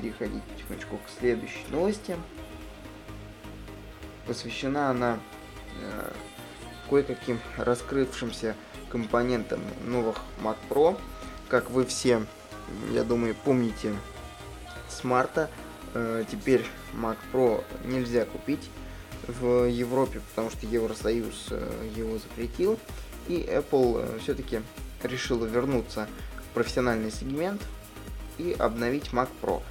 переходить 0.00 0.42
потихонечку 0.42 0.98
к 0.98 1.18
следующей 1.18 1.64
новости. 1.70 2.16
Посвящена 4.26 4.90
она 4.90 5.18
э, 5.80 6.12
кое-каким 6.90 7.38
раскрывшимся 7.56 8.54
компонентам 8.90 9.60
новых 9.86 10.20
Mac 10.42 10.56
Pro. 10.68 11.00
Как 11.48 11.70
вы 11.70 11.86
все, 11.86 12.26
я 12.92 13.04
думаю, 13.04 13.34
помните 13.44 13.94
с 14.88 15.04
марта, 15.04 15.48
э, 15.94 16.24
теперь 16.30 16.64
Mac 16.94 17.16
Pro 17.32 17.64
нельзя 17.84 18.24
купить 18.24 18.68
в 19.26 19.64
Европе, 19.68 20.20
потому 20.30 20.50
что 20.50 20.66
Евросоюз 20.66 21.46
э, 21.50 21.90
его 21.96 22.18
запретил. 22.18 22.78
И 23.28 23.38
Apple 23.38 24.02
э, 24.02 24.18
все-таки 24.22 24.60
решила 25.02 25.46
вернуться 25.46 26.06
в 26.50 26.54
профессиональный 26.54 27.10
сегмент 27.10 27.62
и 28.38 28.52
обновить 28.58 29.10
Mac 29.12 29.28
Pro. 29.42 29.62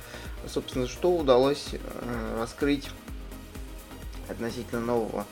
Собственно, 0.47 0.87
что 0.87 1.15
удалось 1.15 1.69
э, 1.73 2.37
раскрыть 2.37 2.89
относительно 4.29 4.81
нового 4.81 5.25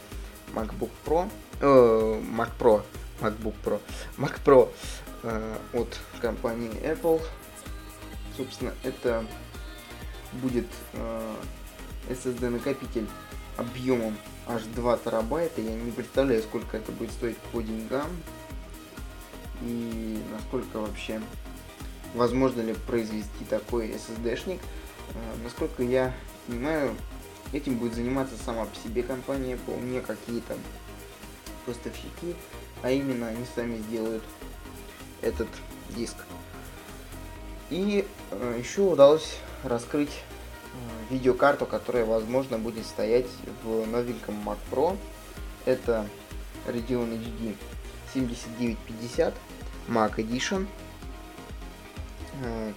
MacBook 0.54 0.92
Pro, 1.06 1.30
э, 1.62 1.66
Mac 1.66 2.50
Pro, 2.60 2.84
MacBook 3.22 3.56
Pro, 3.64 3.82
Mac 4.18 4.40
Pro 4.44 4.72
э, 5.24 5.58
от 5.74 6.00
компании 6.22 6.72
Apple. 6.82 7.22
Собственно, 8.36 8.74
это 8.84 9.26
будет 10.34 10.68
э, 10.94 11.36
SSD 12.10 12.50
накопитель 12.50 13.08
объемом 13.58 14.18
аж 14.48 14.64
2 14.64 14.98
терабайта. 14.98 15.62
Я 15.62 15.76
не 15.76 15.92
представляю, 15.92 16.42
сколько 16.42 16.78
это 16.78 16.92
будет 16.92 17.12
стоить 17.12 17.38
по 17.38 17.62
деньгам 17.62 18.08
и 19.62 20.22
насколько 20.32 20.80
вообще 20.80 21.22
возможно 22.14 22.62
ли 22.62 22.74
произвести 22.74 23.46
такой 23.50 23.90
SSD-шник. 23.90 24.60
Э, 25.14 25.18
насколько 25.44 25.84
я 25.84 26.14
понимаю, 26.48 26.96
этим 27.52 27.76
будет 27.76 27.96
заниматься 27.96 28.36
сама 28.44 28.66
по 28.66 28.76
себе 28.76 29.04
компания 29.04 29.54
Apple, 29.56 29.82
не 29.84 30.02
какие-то 30.02 30.58
поставщики, 31.66 32.36
а 32.82 32.92
именно 32.92 33.28
они 33.28 33.46
сами 33.56 33.78
сделают 33.78 34.24
этот 35.22 35.48
диск. 35.90 36.16
И 37.70 38.06
э, 38.32 38.60
еще 38.60 38.82
удалось 38.82 39.38
раскрыть 39.64 40.12
э, 40.12 41.14
видеокарту, 41.14 41.66
которая, 41.66 42.06
возможно, 42.06 42.58
будет 42.58 42.86
стоять 42.86 43.28
в 43.64 43.86
новеньком 43.88 44.36
Mac 44.48 44.58
Pro. 44.70 44.98
Это 45.66 46.06
Radeon 46.68 47.10
HD 47.18 47.56
7950 48.14 49.34
Mac 49.88 50.16
Edition, 50.18 50.68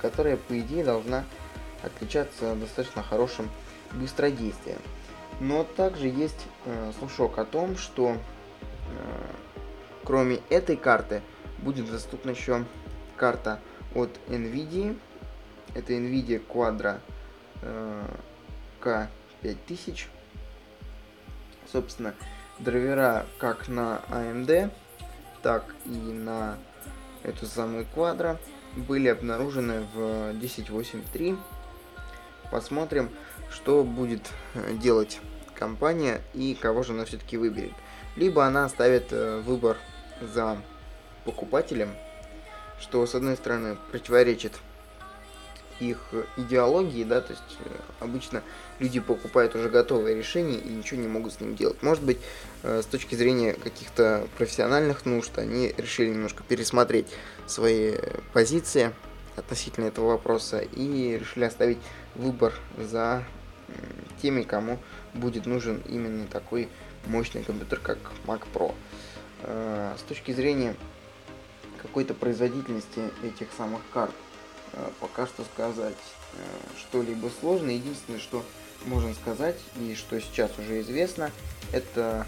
которая, 0.01 0.37
по 0.37 0.59
идее, 0.59 0.85
должна 0.85 1.25
отличаться 1.83 2.55
достаточно 2.55 3.03
хорошим 3.03 3.51
быстродействием. 3.93 4.79
Но 5.41 5.65
также 5.65 6.09
есть 6.09 6.47
э, 6.65 6.93
слушок 6.99 7.39
о 7.39 7.45
том, 7.45 7.77
что 7.77 8.13
э, 8.13 8.17
кроме 10.05 10.41
этой 10.49 10.77
карты 10.77 11.23
будет 11.59 11.91
доступна 11.91 12.31
еще 12.31 12.65
карта 13.17 13.61
от 13.95 14.11
NVIDIA. 14.29 14.99
Это 15.75 15.93
NVIDIA 15.93 16.43
Quadro 16.47 17.01
э, 17.63 18.05
K5000. 18.81 20.07
Собственно, 21.71 22.15
драйвера 22.59 23.27
как 23.39 23.69
на 23.69 24.01
AMD, 24.09 24.71
так 25.43 25.75
и 25.85 25.91
на 25.91 26.57
эту 27.23 27.47
самую 27.47 27.87
Quadro 27.95 28.39
были 28.77 29.09
обнаружены 29.09 29.87
в 29.95 29.99
10.8.3. 30.33 31.39
Посмотрим, 32.51 33.11
что 33.51 33.83
будет 33.83 34.31
э, 34.55 34.75
делать 34.75 35.21
компания 35.55 36.21
и 36.35 36.55
кого 36.55 36.83
же 36.83 36.93
она 36.93 37.05
все-таки 37.05 37.37
выберет. 37.37 37.73
Либо 38.15 38.45
она 38.45 38.65
оставит 38.65 39.13
э, 39.13 39.41
выбор 39.41 39.79
за 40.21 40.59
покупателем, 41.25 41.91
что 42.81 43.05
с 43.07 43.15
одной 43.15 43.37
стороны 43.37 43.77
противоречит 43.91 44.53
их 45.81 45.99
идеологии, 46.37 47.05
да, 47.05 47.21
то 47.21 47.33
есть 47.33 47.59
э, 47.65 47.71
обычно 48.01 48.43
люди 48.79 49.01
покупают 49.01 49.55
уже 49.55 49.69
готовое 49.69 50.15
решение 50.15 50.59
и 50.59 50.69
ничего 50.69 51.01
не 51.01 51.09
могут 51.09 51.35
с 51.35 51.41
ним 51.41 51.55
делать. 51.57 51.83
Может 51.83 52.05
быть, 52.05 52.19
с 52.63 52.85
точки 52.85 53.15
зрения 53.15 53.55
каких-то 53.55 54.27
профессиональных 54.37 55.07
нужд, 55.07 55.39
они 55.39 55.75
решили 55.77 56.11
немножко 56.11 56.43
пересмотреть 56.43 57.07
свои 57.47 57.95
позиции 58.33 58.93
относительно 59.37 59.87
этого 59.87 60.09
вопроса 60.09 60.59
и 60.59 61.19
решили 61.19 61.45
оставить 61.45 61.79
выбор 62.15 62.53
за 62.79 63.25
теми, 64.21 64.43
кому 64.43 64.79
будет 65.15 65.47
нужен 65.47 65.83
именно 65.87 66.27
такой 66.27 66.69
мощный 67.07 67.43
компьютер, 67.43 67.81
как 67.81 67.99
Mac 68.27 68.43
Pro. 68.53 68.75
Э, 69.43 69.95
с 69.99 70.03
точки 70.03 70.33
зрения 70.33 70.75
какой-то 71.81 72.15
производительности 72.15 73.01
этих 73.23 73.49
самых 73.57 73.81
карт, 73.93 74.11
э, 74.11 74.26
пока 75.01 75.27
что 75.27 75.45
сказать 75.45 75.97
э, 76.35 76.39
что-либо 76.79 77.31
сложно. 77.41 77.71
Единственное, 77.71 78.21
что 78.21 78.45
можно 78.85 79.15
сказать 79.15 79.59
и 79.81 79.95
что 79.95 80.21
сейчас 80.21 80.51
уже 80.59 80.81
известно, 80.81 81.31
это 81.73 82.27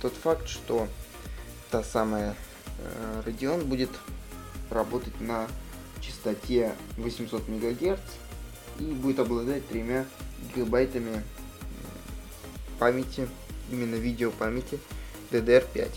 тот 0.00 0.12
факт, 0.12 0.48
что 0.48 0.88
та 1.70 1.82
самая 1.82 2.36
Radeon 3.24 3.64
будет 3.64 3.90
работать 4.70 5.20
на 5.20 5.48
частоте 6.00 6.74
800 6.96 7.48
МГц 7.48 7.98
и 8.78 8.84
будет 8.84 9.18
обладать 9.18 9.66
тремя 9.66 10.04
гигабайтами 10.54 11.24
памяти, 12.78 13.28
именно 13.70 13.96
видео 13.96 14.30
памяти 14.30 14.78
DDR5. 15.30 15.90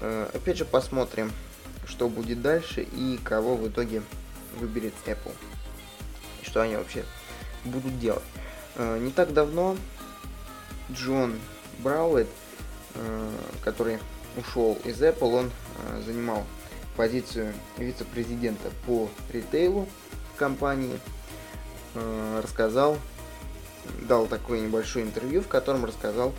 Э, 0.00 0.28
опять 0.34 0.58
же 0.58 0.64
посмотрим, 0.64 1.32
что 1.86 2.08
будет 2.08 2.42
дальше 2.42 2.82
и 2.82 3.18
кого 3.22 3.56
в 3.56 3.68
итоге 3.68 4.02
выберет 4.54 4.94
Apple. 5.06 5.34
Что 6.42 6.62
они 6.62 6.76
вообще 6.76 7.04
будут 7.64 7.98
делать. 7.98 8.22
Э, 8.76 8.98
не 8.98 9.10
так 9.10 9.32
давно 9.32 9.76
Джон 10.90 11.38
Брауэт, 11.78 12.28
э, 12.94 13.30
который 13.62 13.98
ушел 14.36 14.78
из 14.84 15.00
Apple, 15.00 15.32
он 15.32 15.50
занимал 16.04 16.44
позицию 16.96 17.52
вице-президента 17.78 18.70
по 18.86 19.08
ритейлу 19.30 19.88
компании, 20.36 20.98
э, 21.94 22.40
рассказал, 22.42 22.98
дал 24.02 24.26
такое 24.26 24.60
небольшое 24.60 25.04
интервью, 25.04 25.42
в 25.42 25.48
котором 25.48 25.84
рассказал 25.84 26.32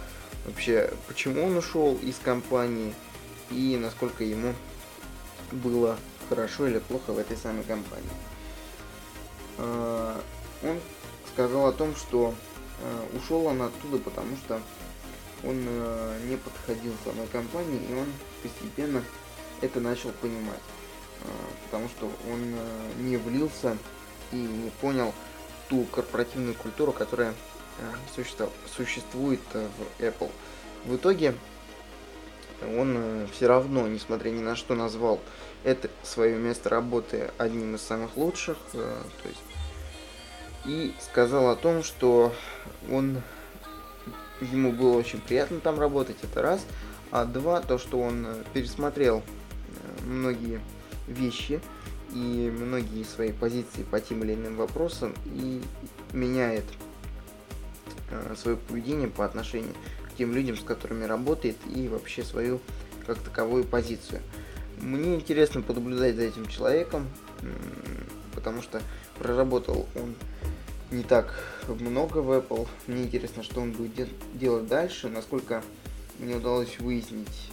вообще, 0.46 0.92
почему 1.08 1.46
он 1.46 1.58
ушел 1.58 1.98
из 2.02 2.18
компании 2.18 2.94
и 3.52 3.78
насколько 3.80 4.24
ему 4.24 4.54
было 5.52 5.98
хорошо 6.30 6.68
или 6.68 6.80
плохо 6.80 7.12
в 7.14 7.20
этой 7.20 7.38
самой 7.38 7.64
компании. 7.64 8.10
Э, 9.58 10.20
он 10.64 10.80
сказал 11.34 11.68
о 11.68 11.74
том, 11.74 11.96
что 11.96 12.34
э, 12.82 13.18
ушел 13.18 13.46
он 13.46 13.62
оттуда, 13.62 13.98
потому 14.00 14.36
что 14.38 14.60
он 15.44 15.60
не 16.28 16.38
подходил 16.38 16.94
самой 17.04 17.28
компании, 17.28 17.80
и 17.90 17.94
он 17.94 18.08
постепенно 18.42 19.04
это 19.62 19.80
начал 19.80 20.10
понимать. 20.22 20.62
А, 21.24 21.28
потому 21.66 21.90
что 21.90 22.06
он 22.32 22.54
э, 22.54 22.92
не 23.00 23.18
влился 23.18 23.78
и 24.32 24.36
не 24.36 24.70
понял 24.82 25.14
ту 25.70 25.84
корпоративную 25.86 26.56
культуру, 26.56 26.92
которая 26.92 27.34
э, 27.80 28.24
существует 28.76 29.42
э, 29.54 29.68
в 29.78 30.02
Apple. 30.02 30.32
В 30.86 30.96
итоге 30.96 31.36
он 32.78 33.28
все 33.34 33.48
равно, 33.48 33.88
несмотря 33.88 34.30
ни 34.30 34.40
на 34.40 34.56
что, 34.56 34.76
назвал 34.76 35.20
это 35.66 35.90
свое 36.04 36.38
место 36.38 36.70
работы 36.70 37.32
одним 37.40 37.76
из 37.76 37.82
самых 37.82 38.16
лучших. 38.16 38.58
То 38.72 39.28
есть, 39.28 39.42
и 40.66 40.94
сказал 41.00 41.50
о 41.50 41.56
том, 41.56 41.84
что 41.84 42.32
он 42.90 43.22
ему 44.42 44.72
было 44.72 44.96
очень 44.98 45.20
приятно 45.20 45.60
там 45.60 45.80
работать, 45.80 46.18
это 46.22 46.42
раз. 46.42 46.64
А 47.12 47.26
два, 47.26 47.62
то, 47.62 47.78
что 47.78 48.00
он 48.00 48.28
пересмотрел 48.54 49.24
многие 50.04 50.62
вещи 51.08 51.62
и 52.14 52.54
многие 52.56 53.04
свои 53.04 53.32
позиции 53.32 53.84
по 53.84 54.00
тем 54.00 54.24
или 54.24 54.36
иным 54.36 54.56
вопросам 54.56 55.14
и 55.26 55.62
меняет 56.14 56.66
э, 58.12 58.36
свое 58.38 58.58
поведение 58.58 59.08
по 59.08 59.26
отношению 59.26 59.74
к 60.12 60.18
тем 60.18 60.34
людям, 60.34 60.58
с 60.58 60.62
которыми 60.62 61.06
работает, 61.06 61.58
и 61.74 61.88
вообще 61.88 62.24
свою 62.24 62.60
как 63.06 63.18
таковую 63.20 63.64
позицию. 63.64 64.22
Мне 64.82 65.16
интересно 65.16 65.62
понаблюдать 65.62 66.16
за 66.16 66.24
этим 66.24 66.48
человеком, 66.48 67.08
потому 68.34 68.62
что 68.62 68.82
проработал 69.18 69.88
он 69.96 70.16
не 70.92 71.04
так 71.04 71.34
много 71.68 72.20
в 72.20 72.32
Apple. 72.32 72.68
Мне 72.88 73.04
интересно, 73.04 73.44
что 73.44 73.62
он 73.62 73.72
будет 73.72 73.96
де- 73.96 74.08
делать 74.34 74.68
дальше, 74.68 75.10
насколько 75.10 75.64
мне 76.20 76.36
удалось 76.36 76.80
выяснить 76.80 77.52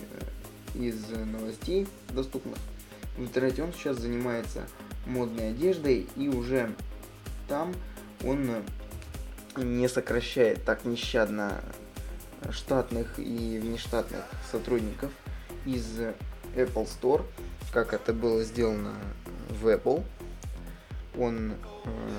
э, 0.74 0.78
из 0.78 1.08
новостей 1.08 1.88
доступных 2.11 2.58
в 3.16 3.22
интернете. 3.22 3.62
Он 3.62 3.72
сейчас 3.72 3.98
занимается 3.98 4.66
модной 5.06 5.50
одеждой 5.50 6.08
и 6.16 6.28
уже 6.28 6.74
там 7.48 7.74
он 8.24 8.62
не 9.56 9.88
сокращает 9.88 10.64
так 10.64 10.85
нещадно 10.85 11.61
штатных 12.50 13.18
и 13.18 13.58
внештатных 13.58 14.24
сотрудников 14.50 15.11
из 15.66 16.00
Apple 16.55 16.88
Store, 16.88 17.23
как 17.73 17.95
это 17.95 18.12
было 18.12 18.43
сделано 18.45 18.95
в 19.49 19.69
Apple. 19.69 20.05
Он 21.19 21.53
э, 21.53 21.57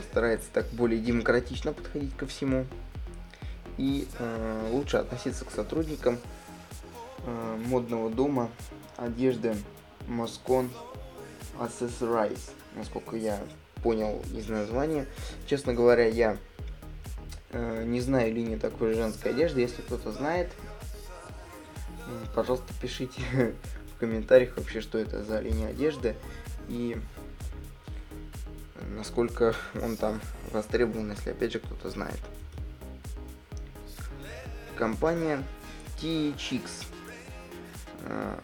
старается 0.09 0.47
так 0.53 0.67
более 0.69 0.99
демократично 0.99 1.73
подходить 1.73 2.15
ко 2.15 2.27
всему 2.27 2.65
и 3.77 4.07
э, 4.19 4.69
лучше 4.71 4.97
относиться 4.97 5.45
к 5.45 5.51
сотрудникам 5.51 6.19
э, 7.25 7.57
модного 7.65 8.09
дома 8.09 8.49
одежды 8.97 9.55
Moscon 10.07 10.69
Accessorize, 11.59 12.51
насколько 12.75 13.15
я 13.15 13.39
понял 13.81 14.21
из 14.33 14.47
названия. 14.47 15.07
Честно 15.47 15.73
говоря, 15.73 16.07
я 16.07 16.37
э, 17.51 17.83
не 17.85 17.99
знаю 18.01 18.33
линии 18.33 18.57
такой 18.57 18.93
женской 18.93 19.31
одежды. 19.31 19.61
Если 19.61 19.81
кто-то 19.81 20.11
знает, 20.11 20.51
пожалуйста, 22.35 22.71
пишите 22.81 23.21
комментариях 24.03 24.57
вообще, 24.57 24.81
что 24.81 24.97
это 24.97 25.23
за 25.23 25.39
линия 25.39 25.69
одежды 25.69 26.17
и 26.67 26.97
насколько 28.97 29.55
он 29.81 29.95
там 29.95 30.19
востребован, 30.51 31.11
если 31.11 31.29
опять 31.29 31.53
же 31.53 31.59
кто-то 31.59 31.89
знает. 31.89 32.19
Компания 34.75 35.41
THX 36.01 36.63
э, 38.01 38.39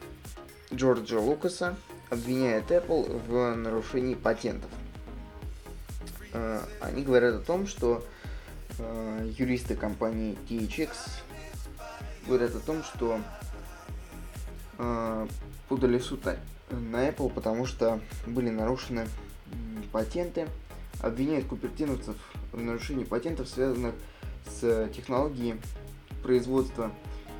Джорджа 0.74 1.20
Лукаса 1.20 1.76
обвиняет 2.10 2.72
Apple 2.72 3.22
в 3.28 3.56
нарушении 3.56 4.16
патентов. 4.16 4.72
Э, 6.32 6.62
они 6.80 7.04
говорят 7.04 7.36
о 7.36 7.40
том, 7.40 7.68
что 7.68 8.06
э, 8.78 9.30
юристы 9.38 9.76
компании 9.76 10.38
THX 10.48 10.90
говорят 12.26 12.56
о 12.56 12.60
том, 12.60 12.82
что 12.82 13.20
подали 15.70 16.00
в 16.00 16.40
на 16.72 17.08
Apple, 17.08 17.32
потому 17.32 17.66
что 17.66 18.02
были 18.26 18.50
нарушены 18.50 19.08
патенты, 19.92 20.48
обвиняют 21.02 21.46
купертиновцев 21.46 22.16
в 22.52 22.62
нарушении 22.62 23.04
патентов, 23.04 23.48
связанных 23.48 23.96
с 24.46 24.90
технологией 24.90 25.62
производства 26.24 26.92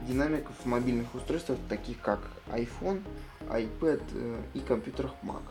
динамиков 0.08 0.56
в 0.64 0.66
мобильных 0.66 1.14
устройствах, 1.14 1.58
таких 1.68 2.00
как 2.02 2.20
iPhone, 2.48 3.02
iPad 3.50 4.02
э, 4.14 4.42
и 4.54 4.60
компьютерах 4.60 5.12
Mac. 5.24 5.42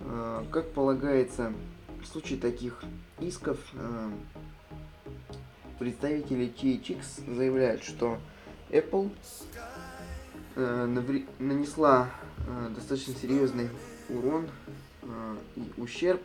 Э, 0.00 0.44
как 0.50 0.70
полагается, 0.72 1.52
в 2.00 2.06
случае 2.06 2.38
таких 2.38 2.82
исков 3.20 3.58
э, 3.74 4.10
представители 5.78 6.52
THX 6.56 7.34
заявляют, 7.34 7.82
что 7.82 8.18
Apple 8.70 9.10
нанесла 10.58 12.10
достаточно 12.74 13.14
серьезный 13.14 13.70
урон 14.08 14.48
и 15.56 15.72
ущерб 15.76 16.22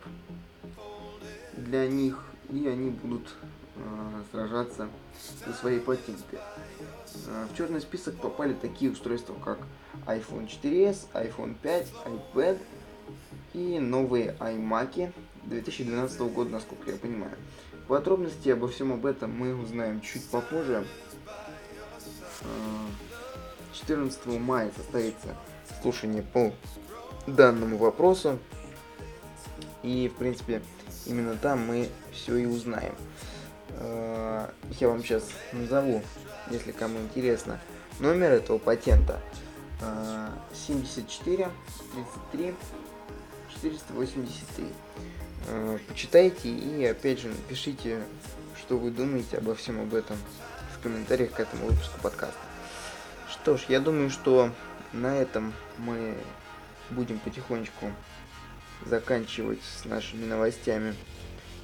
для 1.55 1.87
них, 1.87 2.23
и 2.49 2.67
они 2.67 2.89
будут 2.89 3.35
сражаться 4.31 4.89
за 5.45 5.53
свои 5.53 5.79
патенты. 5.79 6.39
В 7.51 7.57
черный 7.57 7.81
список 7.81 8.15
попали 8.15 8.53
такие 8.53 8.91
устройства, 8.91 9.35
как 9.43 9.59
iPhone 10.05 10.47
4s, 10.47 11.07
iPhone 11.13 11.55
5, 11.61 11.93
iPad 12.05 12.59
и 13.53 13.79
новые 13.79 14.35
iMac 14.39 15.13
2012 15.43 16.21
года, 16.33 16.49
насколько 16.49 16.89
я 16.89 16.97
понимаю. 16.97 17.35
Подробности 17.87 18.49
обо 18.49 18.67
всем 18.67 18.93
об 18.93 19.05
этом 19.05 19.31
мы 19.37 19.55
узнаем 19.55 20.01
чуть 20.01 20.27
попозже. 20.29 20.85
14 23.73 24.25
мая 24.39 24.71
состоится 24.75 25.35
слушание 25.81 26.21
по 26.21 26.53
данному 27.27 27.77
вопросу. 27.77 28.39
И, 29.81 30.09
в 30.13 30.17
принципе, 30.17 30.61
именно 31.05 31.35
там 31.35 31.65
мы 31.65 31.89
все 32.11 32.37
и 32.37 32.45
узнаем. 32.45 32.95
Э, 33.71 34.49
я 34.79 34.87
вам 34.87 35.03
сейчас 35.03 35.23
назову, 35.51 36.01
если 36.49 36.71
кому 36.71 36.99
интересно, 36.99 37.59
номер 37.99 38.31
этого 38.31 38.57
патента. 38.57 39.19
74 40.53 41.49
33 42.31 42.55
483. 43.61 44.67
Почитайте 45.89 46.49
и 46.49 46.85
опять 46.85 47.19
же 47.19 47.27
напишите, 47.27 48.01
что 48.57 48.77
вы 48.77 48.91
думаете 48.91 49.37
обо 49.37 49.55
всем 49.55 49.81
об 49.81 49.93
этом 49.93 50.15
в 50.77 50.81
комментариях 50.81 51.31
к 51.31 51.39
этому 51.41 51.65
выпуску 51.65 51.99
подкаста. 52.01 52.52
Что 53.43 53.57
ж, 53.57 53.65
я 53.67 53.81
думаю, 53.81 54.09
что 54.09 54.53
на 54.93 55.17
этом 55.17 55.53
мы 55.77 56.15
будем 56.91 57.19
потихонечку 57.19 57.91
заканчивать 58.85 59.59
с 59.63 59.83
нашими 59.83 60.23
новостями 60.23 60.95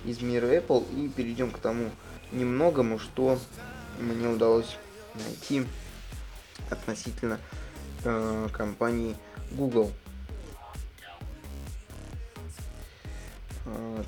из 0.03 0.21
мира 0.21 0.47
Apple 0.47 0.85
и 0.93 1.07
перейдем 1.07 1.51
к 1.51 1.59
тому 1.59 1.89
немногому, 2.33 2.99
что 2.99 3.39
мне 3.97 4.27
удалось 4.27 4.75
найти 5.15 5.65
относительно 6.69 7.39
э, 8.03 8.49
компании 8.51 9.15
Google. 9.51 9.93
Э, 13.67 14.03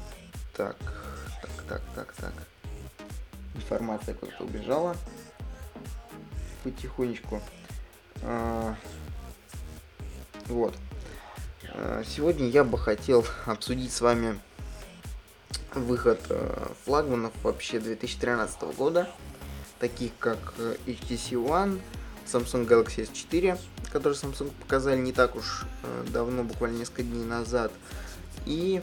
так, 0.57 0.75
так, 1.41 1.63
так, 1.69 1.81
так, 1.95 2.13
так. 2.17 2.33
Информация 3.55 4.13
куда-то 4.13 4.43
убежала. 4.43 4.97
Потихонечку. 6.65 7.41
Э, 8.21 8.73
вот. 10.47 10.75
Э, 11.73 12.03
сегодня 12.05 12.47
я 12.47 12.63
бы 12.63 12.77
хотел 12.77 13.25
обсудить 13.45 13.91
с 13.91 14.01
вами 14.01 14.39
выход 15.73 16.19
э, 16.29 16.67
флагманов 16.83 17.31
вообще 17.43 17.79
2013 17.79 18.61
года, 18.75 19.09
таких 19.79 20.11
как 20.19 20.53
э, 20.57 20.75
HTC 20.85 21.31
One, 21.31 21.79
Samsung 22.25 22.67
Galaxy 22.67 23.09
S4, 23.09 23.57
который 23.91 24.13
Samsung 24.13 24.51
показали 24.61 24.99
не 24.99 25.13
так 25.13 25.35
уж 25.35 25.63
э, 25.83 26.05
давно, 26.11 26.43
буквально 26.43 26.77
несколько 26.77 27.03
дней 27.03 27.23
назад, 27.23 27.71
и 28.45 28.81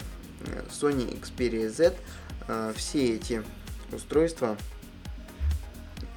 Sony 0.70 1.20
Xperia 1.20 1.68
Z. 1.68 1.96
Все 2.76 3.16
эти 3.16 3.42
устройства, 3.92 4.56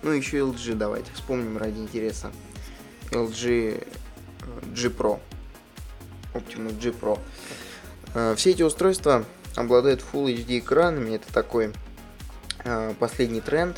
ну 0.03 0.11
еще 0.11 0.37
LG 0.37 0.75
давайте 0.75 1.11
вспомним 1.13 1.57
ради 1.57 1.79
интереса. 1.79 2.31
LG 3.11 3.87
G 4.73 4.89
Pro, 4.89 5.19
Optimus 6.33 6.79
G 6.79 6.89
Pro. 6.91 7.19
Все 8.35 8.51
эти 8.51 8.63
устройства 8.63 9.25
обладает 9.55 10.01
Full 10.01 10.33
HD 10.35 10.59
экранами. 10.59 11.15
Это 11.15 11.31
такой 11.33 11.73
э, 12.63 12.93
последний 12.99 13.41
тренд 13.41 13.77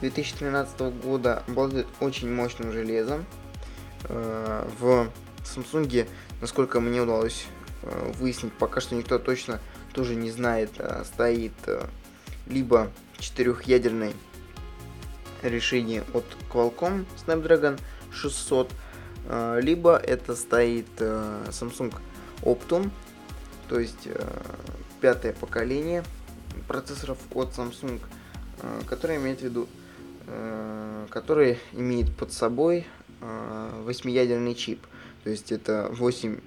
2013 0.00 0.80
года. 1.02 1.42
Обладает 1.48 1.86
очень 2.00 2.32
мощным 2.32 2.72
железом. 2.72 3.24
Э, 4.04 4.68
в 4.78 5.08
Samsung, 5.44 6.08
насколько 6.40 6.80
мне 6.80 7.00
удалось 7.00 7.46
э, 7.82 8.12
выяснить, 8.18 8.52
пока 8.52 8.80
что 8.80 8.94
никто 8.94 9.18
точно 9.18 9.60
тоже 9.92 10.14
не 10.14 10.30
знает, 10.30 10.70
э, 10.78 11.04
стоит 11.04 11.54
э, 11.66 11.86
либо 12.46 12.90
четырехъядерное 13.18 14.12
решение 15.48 16.04
от 16.14 16.24
Qualcomm 16.52 17.04
Snapdragon 17.24 17.78
600, 18.12 18.70
э, 19.28 19.60
либо 19.62 19.96
это 19.96 20.36
стоит 20.36 20.86
э, 20.98 21.44
Samsung 21.48 21.94
Optum 22.42 22.90
то 23.68 23.80
есть 23.80 24.06
э, 24.06 24.26
пятое 25.00 25.32
поколение 25.32 26.04
процессоров 26.68 27.18
от 27.34 27.50
Samsung, 27.50 28.00
который 28.86 29.16
имеет 29.16 29.40
в 29.40 29.42
виду, 29.42 29.68
который 31.10 31.58
имеет 31.72 32.16
под 32.16 32.32
собой 32.32 32.86
восьмиядерный 33.20 34.54
чип. 34.54 34.86
То 35.22 35.30
есть 35.30 35.52
это 35.52 35.88
8 35.92 36.40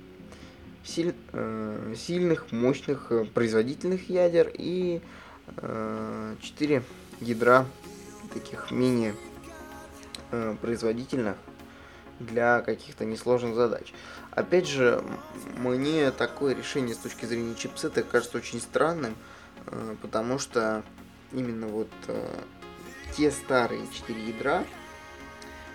силь, 0.84 1.14
э, 1.34 1.94
сильных, 1.98 2.52
мощных, 2.52 3.12
производительных 3.34 4.10
ядер 4.10 4.52
и 4.54 5.02
э, 5.58 6.36
4 6.42 6.84
ядра 7.22 7.66
таких 8.34 8.72
менее 8.72 9.16
э, 10.32 10.56
производительных 10.62 11.38
для 12.20 12.62
каких-то 12.62 13.06
несложных 13.06 13.56
задач. 13.56 13.94
Опять 14.32 14.68
же, 14.68 15.04
мне 15.58 16.12
такое 16.12 16.56
решение 16.56 16.94
с 16.94 17.00
точки 17.00 17.26
зрения 17.26 17.56
чипсета 17.56 18.04
кажется 18.04 18.38
очень 18.38 18.60
странным, 18.60 19.16
э, 19.68 19.96
потому 20.02 20.40
что 20.40 20.84
именно 21.32 21.68
вот 21.68 21.90
э, 22.08 22.42
те 23.16 23.32
старые 23.32 23.88
4 23.92 24.28
ядра, 24.28 24.64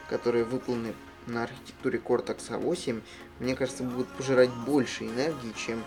которые 0.08 0.44
выполнены 0.44 0.94
на 1.26 1.44
архитектуре 1.44 1.98
Cortex 1.98 2.50
A8, 2.50 3.02
мне 3.40 3.56
кажется, 3.56 3.82
будут 3.82 4.08
пожирать 4.08 4.50
больше 4.66 5.04
энергии, 5.04 5.52
чем 5.56 5.82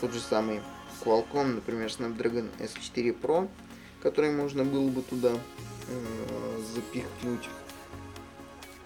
тот 0.00 0.12
же 0.12 0.20
самый 0.20 0.60
Qualcomm, 1.04 1.54
например, 1.54 1.88
Snapdragon 1.88 2.48
S4 2.58 3.20
Pro, 3.20 3.48
который 4.02 4.30
можно 4.30 4.64
было 4.64 4.88
бы 4.88 5.02
туда 5.02 5.32
запихнуть 6.74 7.48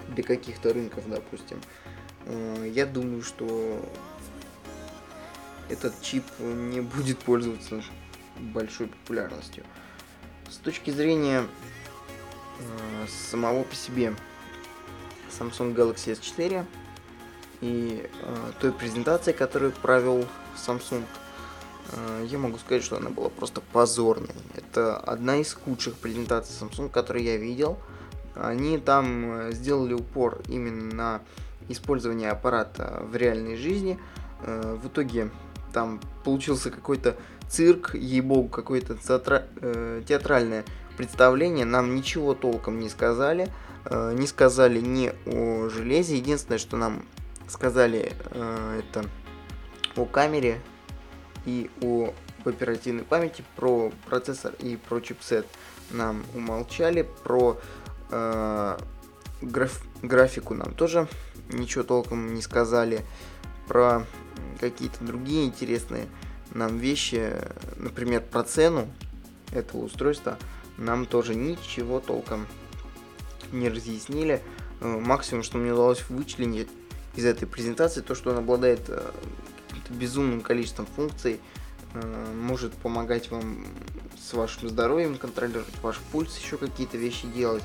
для 0.09 0.23
каких-то 0.23 0.73
рынков, 0.73 1.05
допустим. 1.09 1.61
Э, 2.27 2.71
я 2.73 2.87
думаю, 2.87 3.23
что 3.23 3.81
этот 5.69 6.01
чип 6.03 6.25
не 6.39 6.81
будет 6.81 7.19
пользоваться 7.19 7.83
большой 8.39 8.89
популярностью. 8.89 9.65
С 10.51 10.57
точки 10.57 10.91
зрения 10.91 11.47
э, 12.59 13.07
самого 13.31 13.65
по 13.65 13.75
себе 13.75 14.15
Samsung 15.31 15.75
Galaxy 15.75 16.19
S4 16.19 16.65
и 17.61 18.09
той 18.61 18.73
презентации, 18.73 19.33
которую 19.33 19.73
провел 19.73 20.27
Samsung, 20.55 21.05
я 22.27 22.39
могу 22.39 22.59
сказать, 22.59 22.83
что 22.83 22.97
она 22.97 23.11
была 23.11 23.29
просто 23.29 23.61
позорной. 23.61 24.31
Это 24.55 24.97
одна 24.97 25.37
из 25.37 25.53
худших 25.53 25.95
презентаций 25.95 26.55
Samsung, 26.61 26.91
которые 26.91 27.25
я 27.25 27.37
видел. 27.37 27.79
Они 28.35 28.79
там 28.79 29.53
сделали 29.53 29.95
упор 29.95 30.41
именно 30.49 30.95
на 30.95 31.23
использование 31.69 32.31
аппарата 32.31 33.03
в 33.09 33.15
реальной 33.17 33.57
жизни. 33.57 33.99
В 34.41 34.89
итоге 34.89 35.31
там 35.73 36.01
получился 36.25 36.71
какой-то 36.71 37.17
цирк, 37.49 37.95
ей-богу, 37.95 38.49
какое-то 38.49 38.97
театра... 38.97 39.47
э, 39.61 40.03
театральное 40.07 40.65
представление. 40.97 41.65
Нам 41.65 41.95
ничего 41.95 42.35
толком 42.35 42.79
не 42.81 42.89
сказали. 42.89 43.53
Э, 43.85 44.15
не 44.15 44.27
сказали 44.27 44.81
ни 44.81 45.13
о 45.27 45.69
железе. 45.69 46.17
Единственное, 46.17 46.59
что 46.59 46.77
нам 46.77 47.05
сказали, 47.49 48.13
э, 48.31 48.81
это 48.81 49.09
о 49.97 50.05
камере 50.07 50.61
и 51.47 51.71
о 51.81 52.13
оперативной 52.45 53.05
памяти, 53.05 53.45
про 53.57 53.93
процессор 54.07 54.55
и 54.59 54.77
про 54.77 55.01
чипсет 55.01 55.47
нам 55.91 56.25
умолчали, 56.35 57.09
про 57.23 57.59
э, 58.11 58.79
граф, 59.41 59.83
графику 60.03 60.55
нам 60.55 60.75
тоже 60.75 61.09
ничего 61.51 61.85
толком 61.85 62.35
не 62.35 62.43
сказали, 62.43 63.05
про 63.67 64.07
какие-то 64.61 65.05
другие 65.05 65.47
интересные 65.47 66.07
нам 66.53 66.79
вещи, 66.79 67.33
например, 67.77 68.23
про 68.23 68.45
цену 68.45 68.89
этого 69.53 69.85
устройства, 69.85 70.39
нам 70.77 71.07
тоже 71.07 71.35
ничего 71.35 72.01
толком 72.01 72.47
не 73.53 73.69
разъяснили. 73.69 74.43
Э, 74.81 75.01
максимум, 75.01 75.43
что 75.43 75.59
мне 75.59 75.73
удалось 75.73 76.05
вычленить 76.09 76.69
из 77.17 77.25
этой 77.25 77.47
презентации, 77.47 78.01
то, 78.01 78.15
что 78.15 78.31
он 78.31 78.39
обладает 78.39 78.81
э, 78.89 79.11
безумным 79.91 80.41
количеством 80.41 80.87
функций, 80.87 81.41
э, 81.95 82.35
может 82.35 82.73
помогать 82.75 83.31
вам 83.31 83.67
с 84.21 84.33
вашим 84.33 84.69
здоровьем 84.69 85.17
контролировать 85.17 85.75
ваш 85.83 85.99
пульс, 86.13 86.37
еще 86.39 86.57
какие-то 86.57 86.97
вещи 86.97 87.27
делать. 87.27 87.63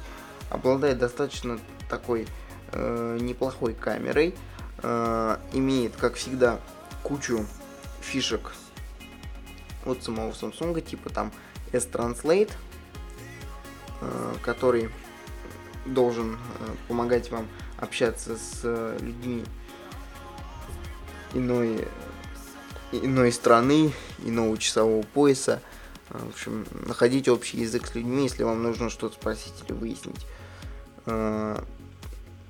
Обладает 0.50 0.98
достаточно 0.98 1.60
такой 1.90 2.28
э, 2.72 3.18
неплохой 3.22 3.74
камерой, 3.74 4.36
э, 4.82 5.38
имеет, 5.54 5.96
как 5.96 6.16
всегда, 6.16 6.60
кучу 7.04 7.46
фишек 8.02 8.54
от 9.86 10.04
самого 10.04 10.32
Samsung, 10.32 10.80
типа 10.82 11.10
там 11.10 11.32
S-Translate, 11.72 12.52
э, 14.02 14.34
который 14.42 14.90
должен 15.86 16.34
э, 16.34 16.38
помогать 16.88 17.32
вам 17.32 17.48
общаться 17.78 18.38
с 18.38 18.62
э, 18.64 18.98
людьми 19.02 19.44
иной, 21.34 21.88
иной 22.92 23.32
страны, 23.32 23.94
иного 24.24 24.58
часового 24.58 25.04
пояса. 25.04 25.62
В 26.10 26.30
общем, 26.30 26.66
находить 26.88 27.28
общий 27.28 27.60
язык 27.60 27.86
с 27.86 27.96
людьми, 27.96 28.24
если 28.24 28.44
вам 28.44 28.64
нужно 28.64 28.90
что-то 28.90 29.16
спросить 29.16 29.54
или 29.68 29.74
выяснить. 29.74 30.26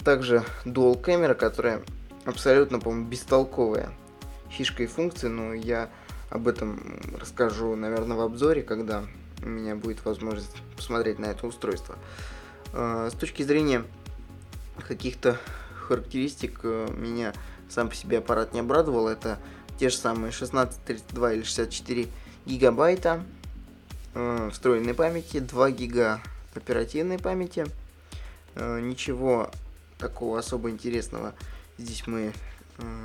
Также 0.03 0.45
Dual 0.63 0.99
камера, 0.99 1.33
которая 1.33 1.81
абсолютно, 2.25 2.79
по-моему, 2.79 3.07
бестолковая 3.07 3.91
фишка 4.49 4.83
и 4.83 4.87
функция, 4.87 5.29
но 5.29 5.53
я 5.53 5.89
об 6.29 6.47
этом 6.47 7.01
расскажу, 7.19 7.75
наверное, 7.75 8.17
в 8.17 8.21
обзоре, 8.21 8.61
когда 8.61 9.03
у 9.41 9.47
меня 9.47 9.75
будет 9.75 10.03
возможность 10.05 10.55
посмотреть 10.75 11.19
на 11.19 11.25
это 11.25 11.47
устройство. 11.47 11.95
А, 12.73 13.09
с 13.09 13.13
точки 13.13 13.43
зрения 13.43 13.83
каких-то 14.87 15.37
характеристик 15.75 16.59
э, 16.63 16.87
меня 16.95 17.33
сам 17.69 17.89
по 17.89 17.95
себе 17.95 18.17
аппарат 18.17 18.53
не 18.53 18.59
обрадовал. 18.59 19.07
Это 19.07 19.39
те 19.79 19.89
же 19.89 19.97
самые 19.97 20.31
16, 20.31 20.83
32 20.83 21.33
или 21.33 21.43
64 21.43 22.07
гигабайта 22.45 23.23
э, 24.13 24.49
встроенной 24.51 24.93
памяти, 24.93 25.39
2 25.39 25.71
гига 25.71 26.21
оперативной 26.55 27.19
памяти. 27.19 27.65
Э, 28.55 28.79
ничего 28.81 29.49
такого 29.97 30.39
особо 30.39 30.69
интересного 30.69 31.33
здесь 31.77 32.05
мы 32.07 32.33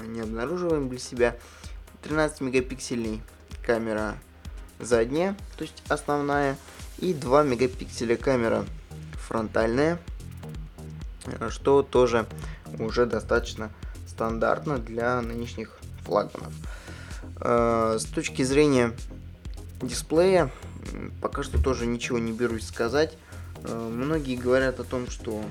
не 0.06 0.20
обнаруживаем 0.20 0.88
для 0.88 0.98
себя. 0.98 1.36
13 2.02 2.42
мегапиксельный 2.42 3.22
камера 3.66 4.16
задняя, 4.78 5.36
то 5.56 5.62
есть 5.62 5.82
основная, 5.88 6.56
и 6.98 7.14
2 7.14 7.42
мегапикселя 7.44 8.16
камера 8.16 8.66
фронтальная, 9.14 9.98
что 11.48 11.82
тоже 11.82 12.26
уже 12.78 13.06
достаточно 13.06 13.70
стандартно 14.14 14.78
для 14.78 15.20
нынешних 15.20 15.78
флагманов. 16.04 16.52
Э, 17.40 17.96
с 17.98 18.04
точки 18.04 18.42
зрения 18.42 18.92
дисплея, 19.82 20.50
пока 21.20 21.42
что 21.42 21.62
тоже 21.62 21.86
ничего 21.86 22.18
не 22.18 22.32
берусь 22.32 22.66
сказать. 22.66 23.16
Э, 23.64 23.76
многие 23.76 24.36
говорят 24.36 24.80
о 24.80 24.84
том, 24.84 25.10
что 25.10 25.42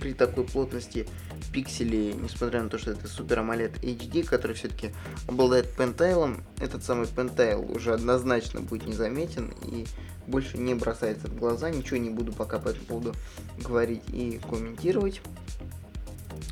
при 0.00 0.12
такой 0.12 0.44
плотности 0.44 1.08
пикселей, 1.52 2.12
несмотря 2.12 2.62
на 2.62 2.68
то, 2.68 2.78
что 2.78 2.92
это 2.92 3.06
Super 3.06 3.38
AMOLED 3.38 3.80
HD, 3.80 4.24
который 4.24 4.54
все-таки 4.54 4.92
обладает 5.28 5.74
пентайлом, 5.74 6.44
этот 6.58 6.84
самый 6.84 7.06
пентайл 7.06 7.70
уже 7.70 7.94
однозначно 7.94 8.60
будет 8.60 8.86
незаметен 8.86 9.52
и 9.62 9.86
больше 10.26 10.58
не 10.58 10.74
бросается 10.74 11.28
в 11.28 11.36
глаза. 11.36 11.70
Ничего 11.70 11.96
не 11.96 12.10
буду 12.10 12.32
пока 12.32 12.58
по 12.58 12.68
этому 12.68 12.86
поводу 12.86 13.14
говорить 13.58 14.02
и 14.08 14.40
комментировать. 14.48 15.20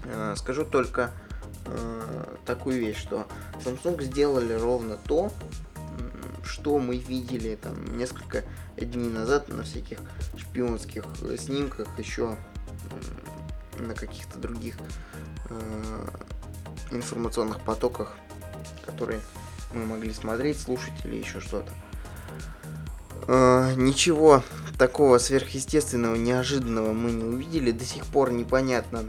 Э, 0.05 0.35
скажу 0.37 0.65
только 0.65 1.13
э, 1.67 2.37
такую 2.45 2.81
вещь, 2.81 2.99
что 2.99 3.27
Samsung 3.65 4.03
сделали 4.03 4.55
ровно 4.55 4.97
то, 4.97 5.33
что 6.45 6.79
мы 6.79 6.97
видели 6.97 7.57
там 7.57 7.97
несколько 7.97 8.45
дней 8.77 9.09
назад 9.09 9.49
на 9.49 9.63
всяких 9.63 9.99
шпионских 10.37 11.05
снимках 11.39 11.99
еще 11.99 12.37
на 13.79 13.95
каких-то 13.95 14.39
других 14.39 14.77
э, 15.49 16.09
информационных 16.91 17.61
потоках, 17.61 18.17
которые 18.85 19.21
мы 19.73 19.87
могли 19.87 20.13
смотреть, 20.13 20.61
слушать 20.61 20.93
или 21.05 21.17
еще 21.17 21.41
что-то. 21.41 21.73
Э, 23.29 23.75
ничего 23.77 24.43
такого 24.79 25.19
сверхъестественного, 25.19 26.17
неожиданного 26.17 26.93
мы 26.93 27.13
не 27.13 27.25
увидели. 27.25 27.71
До 27.71 27.85
сих 27.85 28.05
пор 28.07 28.33
непонятно 28.33 29.05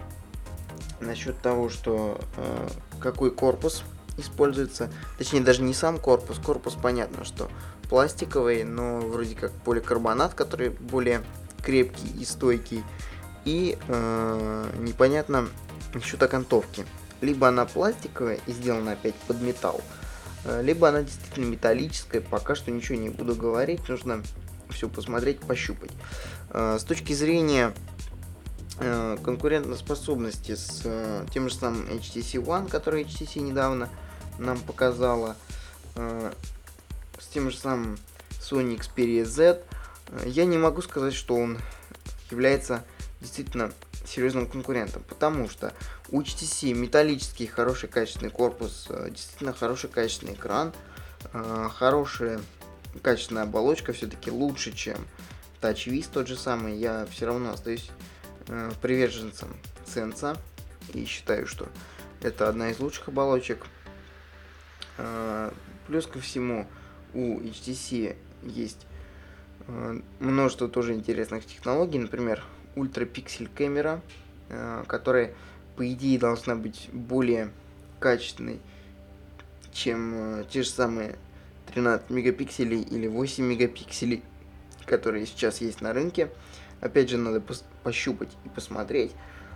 насчет 1.03 1.39
того, 1.41 1.69
что 1.69 2.19
э, 2.37 2.67
какой 2.99 3.31
корпус 3.31 3.83
используется. 4.17 4.91
Точнее, 5.17 5.41
даже 5.41 5.61
не 5.61 5.73
сам 5.73 5.97
корпус. 5.97 6.39
Корпус 6.39 6.75
понятно, 6.81 7.25
что 7.25 7.49
пластиковый, 7.89 8.63
но 8.63 8.99
вроде 8.99 9.35
как 9.35 9.51
поликарбонат, 9.51 10.33
который 10.33 10.69
более 10.69 11.23
крепкий 11.63 12.09
и 12.19 12.25
стойкий 12.25 12.83
и 13.45 13.77
э, 13.87 14.69
непонятно 14.79 15.47
насчет 15.93 16.21
окантовки. 16.21 16.85
Либо 17.21 17.47
она 17.47 17.65
пластиковая 17.65 18.39
и 18.47 18.51
сделана 18.51 18.93
опять 18.93 19.15
под 19.27 19.41
металл, 19.41 19.81
э, 20.45 20.61
либо 20.61 20.89
она 20.89 21.03
действительно 21.03 21.45
металлическая. 21.45 22.21
Пока 22.21 22.55
что 22.55 22.71
ничего 22.71 22.97
не 22.97 23.09
буду 23.09 23.35
говорить, 23.35 23.87
нужно 23.87 24.23
все 24.69 24.89
посмотреть, 24.89 25.39
пощупать. 25.39 25.91
Э, 26.49 26.77
с 26.79 26.83
точки 26.83 27.13
зрения 27.13 27.73
конкурентоспособности 28.77 30.55
с 30.55 30.81
э, 30.83 31.25
тем 31.31 31.49
же 31.49 31.55
самым 31.55 31.87
HTC 31.87 32.43
One, 32.43 32.69
который 32.69 33.03
HTC 33.03 33.39
недавно 33.39 33.89
нам 34.39 34.59
показала, 34.59 35.35
э, 35.95 36.31
с 37.19 37.27
тем 37.27 37.51
же 37.51 37.57
самым 37.57 37.97
Sony 38.31 38.79
Xperia 38.79 39.25
Z, 39.25 39.61
э, 40.07 40.23
я 40.25 40.45
не 40.45 40.57
могу 40.57 40.81
сказать, 40.81 41.13
что 41.13 41.35
он 41.35 41.59
является 42.31 42.83
действительно 43.21 43.71
серьезным 44.05 44.47
конкурентом, 44.47 45.03
потому 45.07 45.49
что 45.49 45.73
у 46.09 46.21
HTC 46.21 46.73
металлический 46.73 47.47
хороший 47.47 47.89
качественный 47.89 48.31
корпус, 48.31 48.87
э, 48.89 49.09
действительно 49.09 49.53
хороший 49.53 49.89
качественный 49.89 50.33
экран, 50.33 50.73
э, 51.31 51.69
хорошая 51.73 52.41
качественная 53.01 53.43
оболочка, 53.43 53.93
все-таки 53.93 54.29
лучше, 54.29 54.73
чем 54.73 54.97
TouchWiz 55.61 56.09
тот 56.11 56.27
же 56.27 56.35
самый. 56.35 56.75
Я 56.75 57.07
все 57.09 57.25
равно 57.25 57.51
остаюсь 57.51 57.89
э, 58.47 58.71
приверженцем 58.81 59.55
Sense 59.85 60.37
и 60.93 61.05
считаю, 61.05 61.47
что 61.47 61.67
это 62.21 62.47
одна 62.47 62.69
из 62.69 62.79
лучших 62.79 63.09
оболочек. 63.09 63.65
Плюс 65.87 66.05
ко 66.05 66.19
всему 66.19 66.67
у 67.13 67.39
HTC 67.39 68.15
есть 68.43 68.85
множество 70.19 70.67
тоже 70.67 70.93
интересных 70.93 71.45
технологий, 71.45 71.99
например, 71.99 72.43
ультрапиксель 72.75 73.49
камера, 73.53 74.01
э, 74.49 74.83
которая 74.87 75.33
по 75.75 75.91
идее 75.91 76.19
должна 76.19 76.55
быть 76.55 76.89
более 76.91 77.51
качественной, 77.99 78.59
чем 79.71 80.41
э, 80.41 80.45
те 80.49 80.63
же 80.63 80.69
самые 80.69 81.17
13 81.73 82.09
мегапикселей 82.09 82.81
или 82.81 83.07
8 83.07 83.43
мегапикселей, 83.43 84.23
которые 84.85 85.25
сейчас 85.25 85.61
есть 85.61 85.81
на 85.81 85.93
рынке. 85.93 86.29
Опять 86.81 87.09
же, 87.09 87.17
надо 87.17 87.41
пощупать 87.83 88.29
и 88.45 88.49
посмотреть. 88.49 89.13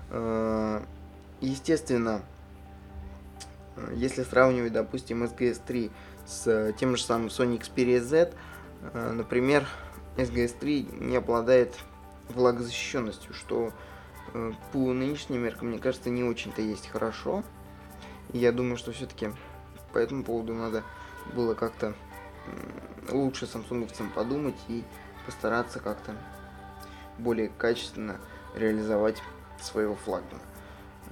Э, 0.10 0.82
естественно, 1.42 2.22
Если 3.94 4.24
сравнивать, 4.24 4.74
допустим, 4.74 5.24
SGS 5.24 5.62
3 5.66 5.92
с 6.26 6.74
тем 6.80 6.98
же 6.98 7.04
самым 7.04 7.28
Sony 7.28 7.60
Xperia 7.60 8.00
Z, 8.00 8.34
например, 8.94 9.68
SGS 10.18 10.58
3 10.60 10.90
не 11.00 11.16
обладает 11.16 11.76
влагозащищенностью, 12.30 13.34
что 13.34 13.72
по 14.72 14.94
нынешним 14.94 15.44
меркам, 15.44 15.70
мне 15.70 15.80
кажется, 15.80 16.10
не 16.10 16.24
очень-то 16.24 16.62
есть 16.62 16.88
хорошо. 16.88 17.44
Я 18.34 18.52
думаю, 18.52 18.78
что 18.78 18.92
все-таки 18.92 19.30
по 19.94 20.00
этому 20.00 20.24
поводу 20.24 20.54
надо 20.54 20.84
было 21.34 21.54
как-то 21.54 21.94
лучше 23.10 23.46
самсунговцам 23.46 24.10
подумать 24.10 24.58
и 24.68 24.84
постараться 25.26 25.80
как-то 25.80 26.16
более 27.18 27.50
качественно 27.50 28.18
реализовать 28.56 29.22
своего 29.62 29.96
флагмана. 29.96 30.42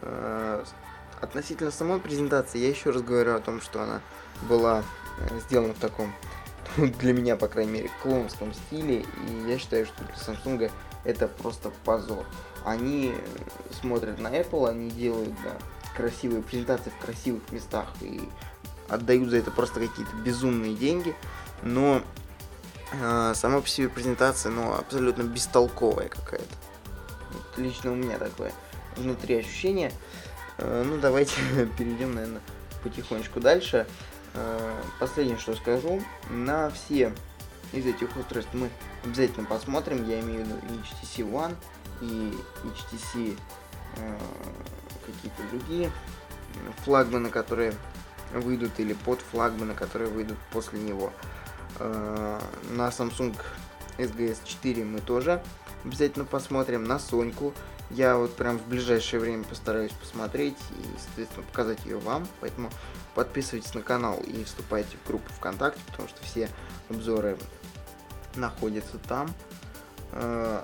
Э, 0.02 0.64
относительно 1.22 1.72
самой 1.72 2.00
презентации, 2.00 2.60
я 2.60 2.70
еще 2.70 2.92
раз 2.92 3.02
говорю 3.02 3.36
о 3.36 3.40
том, 3.40 3.62
что 3.62 3.82
она 3.82 4.02
была 4.50 4.84
э, 5.20 5.40
сделана 5.40 5.74
в 5.74 5.80
таком, 5.80 6.14
для 6.78 7.14
меня, 7.14 7.36
по 7.36 7.48
крайней 7.48 7.72
мере, 7.72 7.92
клоунском 8.02 8.54
стиле, 8.54 9.06
и 9.28 9.50
я 9.50 9.58
считаю, 9.58 9.86
что 9.86 10.04
для 10.04 10.16
Samsung 10.16 10.72
это 11.04 11.28
просто 11.28 11.72
позор. 11.84 12.26
Они 12.64 13.14
смотрят 13.80 14.20
на 14.20 14.28
Apple, 14.28 14.68
они 14.70 14.90
делают 14.90 15.34
да, 15.44 15.52
красивые 15.96 16.42
презентации 16.42 16.90
в 16.90 17.06
красивых 17.06 17.52
местах 17.52 17.88
и 18.02 18.28
отдают 18.90 19.30
за 19.30 19.38
это 19.38 19.52
просто 19.52 19.80
какие-то 19.80 20.16
безумные 20.18 20.76
деньги, 20.76 21.16
но 21.62 22.02
сама 22.92 23.62
по 23.62 23.68
себе 23.68 23.90
презентация, 23.90 24.52
ну, 24.52 24.74
абсолютно 24.74 25.24
бестолковая 25.24 26.08
какая-то. 26.08 26.56
Вот 27.32 27.58
лично 27.58 27.92
у 27.92 27.96
меня 27.96 28.18
такое 28.18 28.52
внутри 28.96 29.36
ощущение. 29.36 29.92
Э, 30.58 30.84
ну, 30.86 30.98
давайте 30.98 31.34
перейдем, 31.78 32.16
наверное, 32.16 32.42
потихонечку 32.84 33.40
дальше. 33.40 33.88
Э, 34.34 34.82
последнее, 35.00 35.38
что 35.38 35.56
скажу, 35.56 36.02
на 36.30 36.70
все 36.70 37.14
из 37.74 37.86
этих 37.86 38.16
устройств 38.16 38.54
мы 38.54 38.70
обязательно 39.04 39.46
посмотрим, 39.46 40.08
я 40.08 40.20
имею 40.22 40.46
в 40.46 40.48
виду 40.48 40.56
HTC 41.04 41.30
One 41.30 41.56
и 42.02 42.34
HTC 42.64 43.38
э, 43.98 44.18
какие-то 45.06 45.42
другие 45.52 45.92
флагманы, 46.84 47.30
которые 47.30 47.74
выйдут, 48.34 48.80
или 48.80 48.94
под 48.94 49.20
флагманы, 49.22 49.74
которые 49.74 50.10
выйдут 50.10 50.38
после 50.52 50.80
него. 50.80 51.12
Э, 51.80 52.40
на 52.72 52.90
Samsung 52.90 53.36
SGS 53.98 54.38
4 54.46 54.84
мы 54.84 55.02
тоже 55.02 55.42
обязательно 55.84 56.26
посмотрим. 56.26 56.84
На 56.84 57.00
Соньку 57.00 57.54
я 57.92 58.18
вот 58.18 58.36
прям 58.36 58.58
в 58.58 58.68
ближайшее 58.68 59.20
время 59.20 59.44
постараюсь 59.44 59.92
посмотреть 59.92 60.58
и, 60.72 61.00
соответственно, 61.00 61.46
показать 61.46 61.86
ее 61.86 61.98
вам. 61.98 62.28
Поэтому 62.42 62.70
подписывайтесь 63.14 63.74
на 63.74 63.82
канал 63.82 64.20
и 64.20 64.44
вступайте 64.44 64.98
в 65.04 65.08
группу 65.08 65.32
ВКонтакте, 65.34 65.82
потому 65.88 66.10
что 66.10 66.24
все 66.24 66.50
обзоры 66.90 67.38
находятся 68.36 68.98
там. 69.08 69.30
Э, 70.12 70.62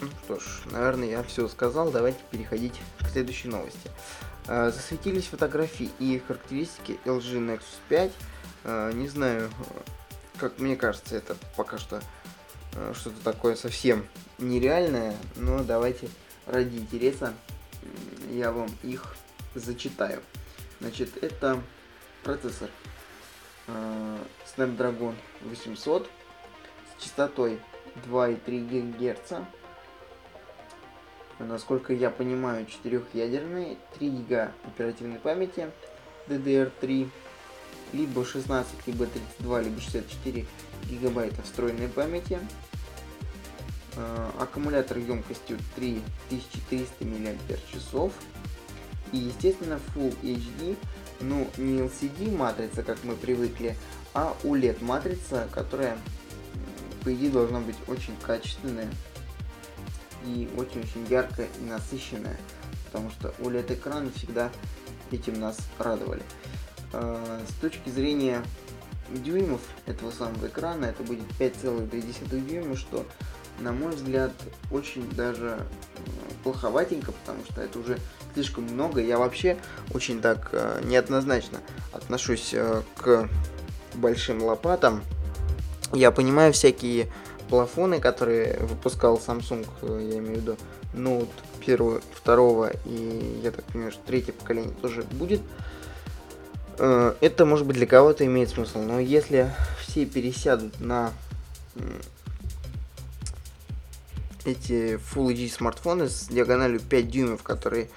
ну 0.00 0.08
что 0.24 0.38
ж, 0.38 0.62
наверное, 0.66 1.08
я 1.08 1.22
все 1.22 1.48
сказал. 1.48 1.90
Давайте 1.90 2.18
переходить 2.30 2.80
к 3.00 3.08
следующей 3.08 3.48
новости. 3.48 3.90
Э, 4.46 4.70
засветились 4.70 5.26
фотографии 5.26 5.90
и 5.98 6.22
характеристики 6.26 6.98
LG 7.04 7.38
Nexus 7.38 7.78
5. 7.88 8.12
Э, 8.64 8.92
не 8.94 9.08
знаю, 9.08 9.50
как 10.38 10.58
мне 10.58 10.76
кажется, 10.76 11.16
это 11.16 11.36
пока 11.56 11.78
что 11.78 12.00
э, 12.74 12.92
что-то 12.94 13.22
такое 13.22 13.56
совсем 13.56 14.06
нереальное, 14.38 15.16
но 15.36 15.62
давайте 15.62 16.08
ради 16.46 16.76
интереса 16.76 17.34
я 18.30 18.52
вам 18.52 18.68
их 18.82 19.16
зачитаю. 19.54 20.22
Значит, 20.80 21.22
это 21.22 21.62
процессор 22.22 22.68
Snapdragon 24.56 25.14
800 25.42 26.08
с 26.98 27.02
частотой 27.02 27.60
2,3 28.06 28.92
ГГц 28.92 29.32
насколько 31.38 31.92
я 31.92 32.10
понимаю, 32.10 32.66
четырехъядерный, 32.66 33.78
3 33.98 34.08
гига 34.08 34.52
оперативной 34.64 35.18
памяти 35.18 35.70
DDR3, 36.28 37.08
либо 37.96 38.24
16, 38.24 38.86
либо 38.86 39.06
32, 39.06 39.62
либо 39.62 39.80
64 39.80 40.46
гигабайта 40.90 41.42
встроенной 41.42 41.88
памяти. 41.88 42.38
Э, 43.96 44.30
аккумулятор 44.38 44.98
емкостью 44.98 45.58
3300 45.76 47.04
мАч. 47.04 48.12
И, 49.12 49.18
естественно, 49.18 49.80
Full 49.94 50.14
HD, 50.22 50.76
ну, 51.20 51.48
не 51.56 51.80
LCD 51.80 52.36
матрица, 52.36 52.82
как 52.82 53.02
мы 53.04 53.14
привыкли, 53.14 53.76
а 54.12 54.36
OLED 54.42 54.82
матрица, 54.84 55.48
которая, 55.52 55.96
по 57.04 57.14
идее, 57.14 57.30
должна 57.30 57.60
быть 57.60 57.76
очень 57.86 58.16
качественная 58.20 58.90
и 60.24 60.48
очень-очень 60.56 61.06
яркая 61.08 61.48
и 61.60 61.64
насыщенная, 61.64 62.36
потому 62.86 63.10
что 63.10 63.28
OLED 63.38 63.74
экраны 63.74 64.10
всегда 64.10 64.50
этим 65.12 65.40
нас 65.40 65.56
радовали. 65.78 66.22
А, 66.92 67.40
с 67.48 67.60
точки 67.60 67.88
зрения 67.88 68.42
дюймов 69.10 69.60
этого 69.86 70.10
самого 70.10 70.46
экрана, 70.46 70.86
это 70.86 71.02
будет 71.02 71.24
5,2 71.38 72.40
дюйма, 72.48 72.76
что, 72.76 73.06
на 73.60 73.72
мой 73.72 73.94
взгляд, 73.94 74.32
очень 74.70 75.08
даже 75.10 75.60
плоховатенько, 76.42 77.12
потому 77.12 77.44
что 77.50 77.60
это 77.60 77.78
уже 77.78 77.98
слишком 78.34 78.64
много. 78.64 79.00
Я 79.00 79.18
вообще 79.18 79.56
очень 79.94 80.20
так 80.20 80.50
э, 80.52 80.82
неоднозначно 80.84 81.58
отношусь 81.92 82.50
э, 82.52 82.82
к 82.96 83.28
большим 83.94 84.42
лопатам. 84.42 85.02
Я 85.92 86.10
понимаю 86.10 86.52
всякие 86.52 87.10
плафоны, 87.48 88.00
которые 88.00 88.58
выпускал 88.60 89.16
Samsung, 89.18 89.66
э, 89.82 90.08
я 90.12 90.18
имею 90.18 90.36
в 90.36 90.40
виду 90.40 90.56
Note 90.94 91.28
первого, 91.64 92.00
второго 92.14 92.72
и, 92.84 93.40
я 93.42 93.50
так 93.50 93.64
понимаю, 93.64 93.92
что 93.92 94.00
третье 94.06 94.32
поколение 94.32 94.74
тоже 94.80 95.02
будет. 95.02 95.40
Э, 96.78 97.14
это, 97.20 97.44
может 97.44 97.66
быть, 97.66 97.76
для 97.76 97.86
кого-то 97.86 98.24
имеет 98.24 98.50
смысл, 98.50 98.80
но 98.80 99.00
если 99.00 99.52
все 99.80 100.04
пересядут 100.06 100.80
на 100.80 101.12
эти 104.44 104.94
Full 104.94 105.34
HD 105.34 105.50
смартфоны 105.50 106.08
с 106.08 106.28
диагональю 106.28 106.80
5 106.80 107.10
дюймов, 107.10 107.42
которые, 107.42 107.88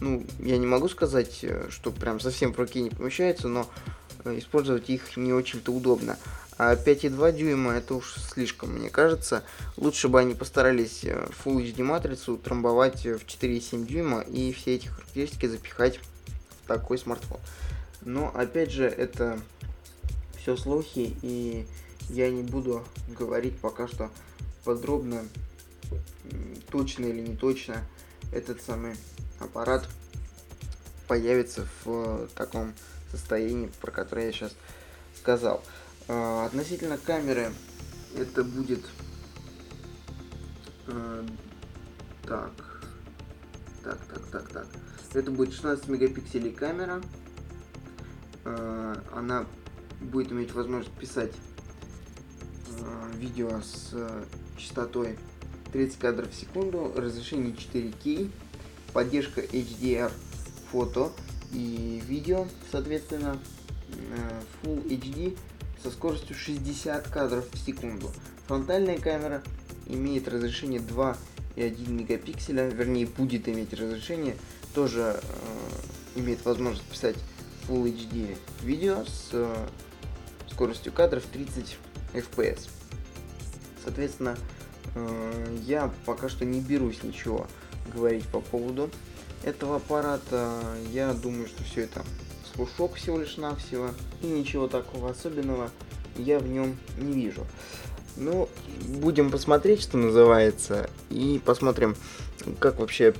ну, 0.00 0.24
я 0.38 0.56
не 0.58 0.66
могу 0.66 0.88
сказать, 0.88 1.40
э, 1.42 1.68
что 1.70 1.90
прям 1.90 2.20
совсем 2.20 2.52
в 2.52 2.58
руке 2.58 2.80
не 2.80 2.90
помещаются, 2.90 3.48
но 3.48 3.68
использовать 4.24 4.90
их 4.90 5.16
не 5.16 5.32
очень-то 5.32 5.72
удобно. 5.72 6.16
А 6.58 6.74
5,2 6.74 7.32
дюйма 7.32 7.74
это 7.74 7.94
уж 7.94 8.14
слишком, 8.32 8.70
мне 8.70 8.88
кажется. 8.88 9.42
Лучше 9.76 10.08
бы 10.08 10.18
они 10.20 10.34
постарались 10.34 11.04
э, 11.04 11.28
Full 11.44 11.62
HD 11.62 11.82
матрицу 11.82 12.36
трамбовать 12.38 13.04
в 13.04 13.26
4,7 13.26 13.86
дюйма 13.86 14.20
и 14.20 14.52
все 14.52 14.76
эти 14.76 14.86
характеристики 14.86 15.46
запихать 15.46 15.98
в 15.98 16.66
такой 16.66 16.98
смартфон. 16.98 17.38
Но 18.06 18.30
опять 18.32 18.70
же, 18.70 18.86
это 18.86 19.40
все 20.38 20.56
слухи, 20.56 21.16
и 21.22 21.66
я 22.08 22.30
не 22.30 22.44
буду 22.44 22.84
говорить 23.08 23.58
пока 23.58 23.88
что 23.88 24.12
подробно, 24.64 25.24
точно 26.70 27.06
или 27.06 27.20
не 27.20 27.36
точно, 27.36 27.84
этот 28.30 28.62
самый 28.62 28.94
аппарат 29.40 29.88
появится 31.08 31.66
в 31.84 32.28
таком 32.36 32.74
состоянии, 33.10 33.72
про 33.80 33.90
которое 33.90 34.26
я 34.26 34.32
сейчас 34.32 34.52
сказал. 35.18 35.64
А, 36.06 36.46
относительно 36.46 36.98
камеры 36.98 37.50
это 38.16 38.44
будет 38.44 38.84
а, 40.86 41.26
так 42.22 42.52
так 43.82 43.98
так 44.06 44.26
так 44.30 44.48
так 44.50 44.66
это 45.12 45.30
будет 45.32 45.52
16 45.52 45.88
мегапикселей 45.88 46.52
камера 46.52 47.02
а, 48.46 49.02
она 49.12 49.44
будет 50.00 50.30
иметь 50.30 50.52
возможность 50.52 50.94
писать 50.94 51.32
а, 52.80 53.10
видео 53.16 53.60
с 53.60 53.90
а, 53.92 54.24
частотой 54.56 55.18
30 55.72 55.98
кадров 55.98 56.30
в 56.30 56.34
секунду 56.34 56.92
разрешение 56.96 57.52
4К 57.52 58.30
поддержка 58.92 59.40
HDR 59.40 60.12
фото 60.70 61.10
и 61.52 62.00
видео 62.06 62.46
соответственно 62.70 63.38
а, 64.12 64.42
Full 64.62 64.88
HD 64.88 65.36
со 65.82 65.90
скоростью 65.90 66.36
60 66.36 67.08
кадров 67.08 67.46
в 67.52 67.58
секунду. 67.58 68.10
Фронтальная 68.46 68.98
камера 68.98 69.42
имеет 69.86 70.28
разрешение 70.28 70.80
2,1 70.80 71.90
мегапикселя, 71.90 72.68
вернее 72.68 73.06
будет 73.06 73.48
иметь 73.48 73.72
разрешение, 73.74 74.36
тоже 74.74 75.20
э, 75.20 76.20
имеет 76.20 76.44
возможность 76.44 76.86
писать 76.88 77.16
Full 77.68 77.84
HD 77.84 78.36
видео 78.62 79.04
с 79.04 79.30
э, 79.32 79.66
скоростью 80.50 80.92
кадров 80.92 81.24
30 81.32 81.76
FPS. 82.14 82.68
Соответственно, 83.82 84.36
э, 84.94 85.56
я 85.66 85.92
пока 86.04 86.28
что 86.28 86.44
не 86.44 86.60
берусь 86.60 87.02
ничего 87.02 87.46
говорить 87.94 88.26
по 88.26 88.40
поводу 88.40 88.90
этого 89.44 89.76
аппарата. 89.76 90.52
Я 90.92 91.12
думаю, 91.12 91.46
что 91.46 91.62
все 91.64 91.82
это 91.82 92.04
слушок 92.54 92.94
всего 92.94 93.18
лишь 93.18 93.36
навсего. 93.36 93.90
И 94.22 94.26
ничего 94.26 94.68
такого 94.68 95.10
особенного 95.10 95.70
я 96.16 96.38
в 96.38 96.48
нем 96.48 96.76
не 96.98 97.12
вижу. 97.12 97.46
Ну, 98.16 98.48
будем 98.86 99.30
посмотреть, 99.30 99.82
что 99.82 99.98
называется, 99.98 100.88
и 101.10 101.40
посмотрим, 101.44 101.94
как 102.58 102.78
вообще 102.78 103.14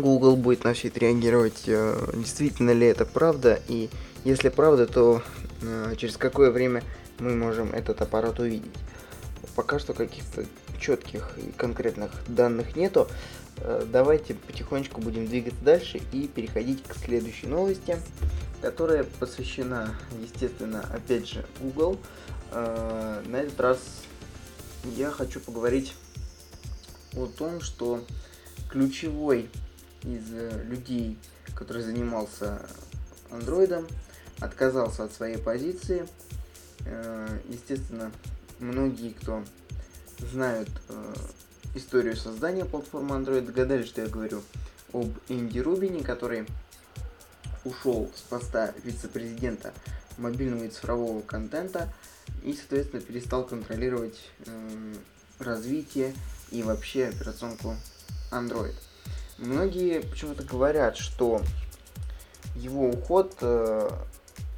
Google 0.00 0.36
будет 0.36 0.64
на 0.64 0.74
все 0.74 0.88
это 0.88 1.00
реагировать, 1.00 1.64
э, 1.66 2.12
действительно 2.14 2.72
ли 2.72 2.86
это 2.86 3.04
правда, 3.04 3.60
и 3.68 3.90
если 4.24 4.48
правда, 4.48 4.86
то 4.86 5.22
э, 5.62 5.94
через 5.96 6.16
какое 6.16 6.50
время 6.50 6.82
мы 7.18 7.34
можем 7.34 7.72
этот 7.72 8.02
аппарат 8.02 8.38
увидеть. 8.38 8.74
Пока 9.56 9.78
что 9.78 9.94
каких-то 9.94 10.44
четких 10.78 11.36
и 11.38 11.52
конкретных 11.52 12.10
данных 12.26 12.76
нету. 12.76 13.08
Э, 13.58 13.84
давайте 13.90 14.34
потихонечку 14.34 15.00
будем 15.00 15.26
двигаться 15.26 15.62
дальше 15.62 16.00
и 16.12 16.28
переходить 16.28 16.82
к 16.82 16.94
следующей 16.96 17.46
новости, 17.46 17.96
которая 18.62 19.04
посвящена, 19.04 19.94
естественно, 20.22 20.84
опять 20.92 21.28
же, 21.28 21.46
Google. 21.60 21.98
На 22.52 23.36
этот 23.36 23.60
раз 23.60 23.78
я 24.96 25.12
хочу 25.12 25.38
поговорить 25.38 25.94
о 27.14 27.26
том, 27.26 27.60
что 27.60 28.04
ключевой 28.70 29.48
из 30.02 30.32
э, 30.32 30.62
людей, 30.64 31.18
который 31.54 31.82
занимался 31.82 32.66
андроидом, 33.30 33.86
отказался 34.40 35.04
от 35.04 35.12
своей 35.12 35.38
позиции. 35.38 36.06
Э, 36.86 37.38
естественно, 37.48 38.10
многие, 38.58 39.10
кто 39.10 39.44
знают 40.18 40.70
э, 40.88 41.14
историю 41.74 42.16
создания 42.16 42.64
платформы 42.64 43.16
Android, 43.16 43.42
догадались, 43.42 43.88
что 43.88 44.02
я 44.02 44.08
говорю 44.08 44.42
об 44.92 45.10
Энди 45.28 45.58
Рубине, 45.58 46.02
который 46.02 46.46
ушел 47.64 48.10
с 48.14 48.20
поста 48.22 48.72
вице-президента 48.82 49.72
мобильного 50.16 50.64
и 50.64 50.68
цифрового 50.68 51.22
контента 51.22 51.92
и, 52.42 52.54
соответственно, 52.54 53.02
перестал 53.02 53.44
контролировать 53.44 54.18
э, 54.46 54.94
развитие 55.38 56.14
и 56.50 56.62
вообще 56.62 57.06
операционку 57.06 57.76
Android. 58.30 58.74
Многие 59.40 60.00
почему-то 60.00 60.42
говорят, 60.42 60.98
что 60.98 61.40
его 62.54 62.90
уход 62.90 63.38
э, 63.40 63.88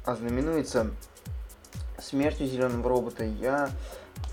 ознаменуется 0.03 0.91
смертью 2.01 2.47
зеленого 2.47 2.89
робота. 2.89 3.23
Я 3.23 3.69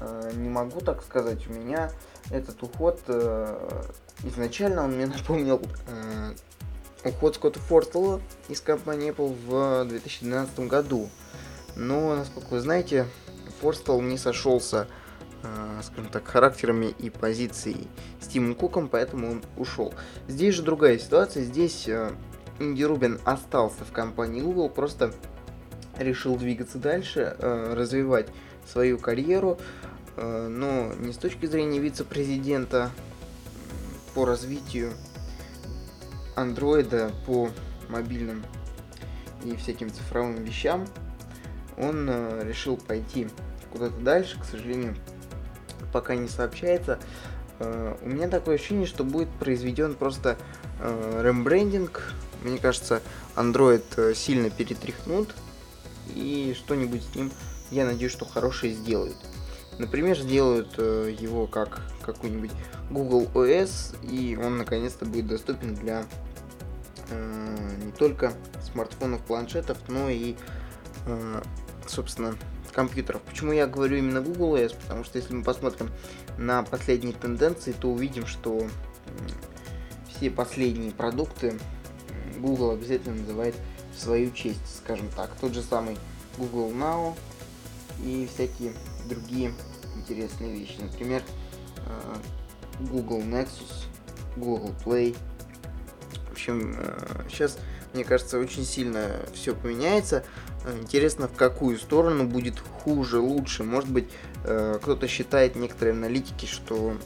э, 0.00 0.32
не 0.34 0.48
могу 0.48 0.80
так 0.80 1.04
сказать. 1.04 1.46
У 1.46 1.52
меня 1.52 1.92
этот 2.32 2.60
уход 2.64 3.00
э, 3.06 3.70
изначально 4.24 4.82
он 4.82 4.96
мне 4.96 5.06
напомнил 5.18 5.62
э, 5.86 6.34
уход 7.04 7.36
Скотта 7.36 7.60
Фортела 7.60 8.20
из 8.48 8.60
компании 8.60 9.12
Apple 9.12 9.36
в 9.46 9.88
2012 9.88 10.58
году. 10.66 11.08
Но, 11.76 12.16
насколько 12.16 12.48
вы 12.48 12.60
знаете, 12.60 13.06
Форстал 13.60 14.00
не 14.00 14.18
сошелся, 14.18 14.88
скажем 15.82 16.10
так, 16.10 16.26
характерами 16.26 16.94
и 16.98 17.10
позицией 17.10 17.88
с 18.20 18.26
Тимом 18.26 18.54
Куком, 18.54 18.88
поэтому 18.88 19.30
он 19.30 19.42
ушел. 19.56 19.94
Здесь 20.28 20.54
же 20.54 20.62
другая 20.62 20.98
ситуация. 20.98 21.42
Здесь 21.44 21.88
э, 21.88 22.10
Инди 22.58 22.82
Рубин 22.82 23.18
остался 23.24 23.84
в 23.84 23.92
компании 23.92 24.42
Google, 24.42 24.68
просто 24.68 25.12
решил 25.98 26.36
двигаться 26.36 26.78
дальше, 26.78 27.36
э, 27.38 27.74
развивать 27.74 28.28
свою 28.66 28.98
карьеру, 28.98 29.58
но 30.16 30.92
не 30.98 31.12
с 31.12 31.16
точки 31.16 31.46
зрения 31.46 31.78
вице-президента 31.78 32.90
по 34.14 34.26
развитию 34.26 34.92
андроида, 36.36 37.10
по 37.26 37.48
мобильным 37.88 38.44
и 39.44 39.56
всяким 39.56 39.90
цифровым 39.90 40.44
вещам, 40.44 40.86
он 41.78 42.08
решил 42.42 42.76
пойти 42.76 43.28
куда-то 43.72 43.98
дальше, 44.00 44.38
к 44.38 44.44
сожалению, 44.44 44.94
пока 45.92 46.14
не 46.14 46.28
сообщается. 46.28 46.98
Uh, 47.58 47.98
у 48.02 48.08
меня 48.08 48.28
такое 48.28 48.54
ощущение, 48.54 48.86
что 48.86 49.04
будет 49.04 49.28
произведен 49.28 49.94
просто 49.94 50.38
uh, 50.80 51.22
рембрендинг. 51.22 52.14
Мне 52.42 52.58
кажется, 52.58 53.02
Android 53.36 53.84
uh, 53.96 54.14
сильно 54.14 54.48
перетряхнут 54.48 55.34
и 56.14 56.56
что-нибудь 56.56 57.02
с 57.02 57.14
ним, 57.14 57.30
я 57.70 57.84
надеюсь, 57.84 58.12
что 58.12 58.24
хорошее 58.24 58.72
сделают. 58.72 59.16
Например, 59.78 60.18
сделают 60.18 60.76
его 60.76 61.46
как 61.46 61.82
какой-нибудь 62.02 62.50
Google 62.90 63.30
OS, 63.34 63.96
и 64.02 64.36
он 64.36 64.58
наконец-то 64.58 65.06
будет 65.06 65.26
доступен 65.28 65.74
для 65.74 66.04
не 67.10 67.92
только 67.92 68.34
смартфонов, 68.62 69.20
планшетов, 69.22 69.78
но 69.88 70.10
и, 70.10 70.36
собственно, 71.86 72.36
компьютеров. 72.72 73.22
Почему 73.22 73.52
я 73.52 73.66
говорю 73.66 73.96
именно 73.96 74.20
Google 74.20 74.56
OS? 74.56 74.76
Потому 74.80 75.04
что 75.04 75.18
если 75.18 75.34
мы 75.34 75.42
посмотрим 75.42 75.90
на 76.38 76.62
последние 76.62 77.14
тенденции, 77.14 77.72
то 77.72 77.88
увидим, 77.88 78.26
что 78.26 78.66
все 80.08 80.30
последние 80.30 80.92
продукты 80.92 81.58
Google 82.38 82.72
обязательно 82.72 83.16
называет 83.16 83.54
в 83.94 84.00
свою 84.00 84.30
честь, 84.32 84.60
скажем 84.82 85.08
так. 85.16 85.30
Тот 85.40 85.54
же 85.54 85.62
самый 85.62 85.98
Google 86.38 86.70
Now 86.70 87.14
и 88.04 88.28
всякие 88.32 88.72
другие 89.08 89.52
интересные 89.96 90.52
вещи. 90.52 90.76
Например, 90.80 91.22
э, 91.76 92.16
Google 92.80 93.20
Nexus, 93.20 93.86
Google 94.36 94.74
Play. 94.84 95.16
В 96.28 96.32
общем, 96.32 96.76
сейчас, 97.28 97.56
э, 97.56 97.60
мне 97.94 98.04
кажется, 98.04 98.38
очень 98.38 98.64
сильно 98.64 99.08
все 99.34 99.54
поменяется. 99.54 100.24
Интересно, 100.66 101.26
в 101.26 101.34
какую 101.36 101.78
сторону 101.78 102.26
будет 102.26 102.58
хуже, 102.58 103.18
лучше. 103.18 103.64
Может 103.64 103.90
быть, 103.90 104.08
э, 104.44 104.78
кто-то 104.82 105.08
считает, 105.08 105.56
некоторые 105.56 105.94
аналитики, 105.94 106.44
что 106.44 106.96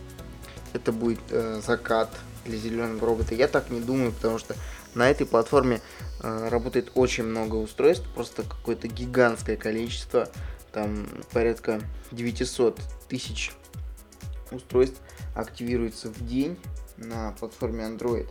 это 0.72 0.90
будет 0.90 1.20
э, 1.30 1.60
закат 1.64 2.10
для 2.44 2.58
зеленого 2.58 3.06
робота. 3.06 3.34
Я 3.34 3.46
так 3.46 3.70
не 3.70 3.80
думаю, 3.80 4.12
потому 4.12 4.38
что 4.38 4.56
на 4.94 5.08
этой 5.08 5.24
платформе 5.24 5.80
э, 6.20 6.48
работает 6.48 6.90
очень 6.96 7.24
много 7.24 7.54
устройств, 7.54 8.06
просто 8.14 8.42
какое-то 8.42 8.88
гигантское 8.88 9.56
количество, 9.56 10.28
там 10.72 11.06
порядка 11.32 11.80
900 12.10 12.80
тысяч 13.08 13.52
устройств 14.50 15.00
активируется 15.36 16.08
в 16.08 16.26
день 16.26 16.58
на 16.96 17.30
платформе 17.38 17.84
Android. 17.84 18.28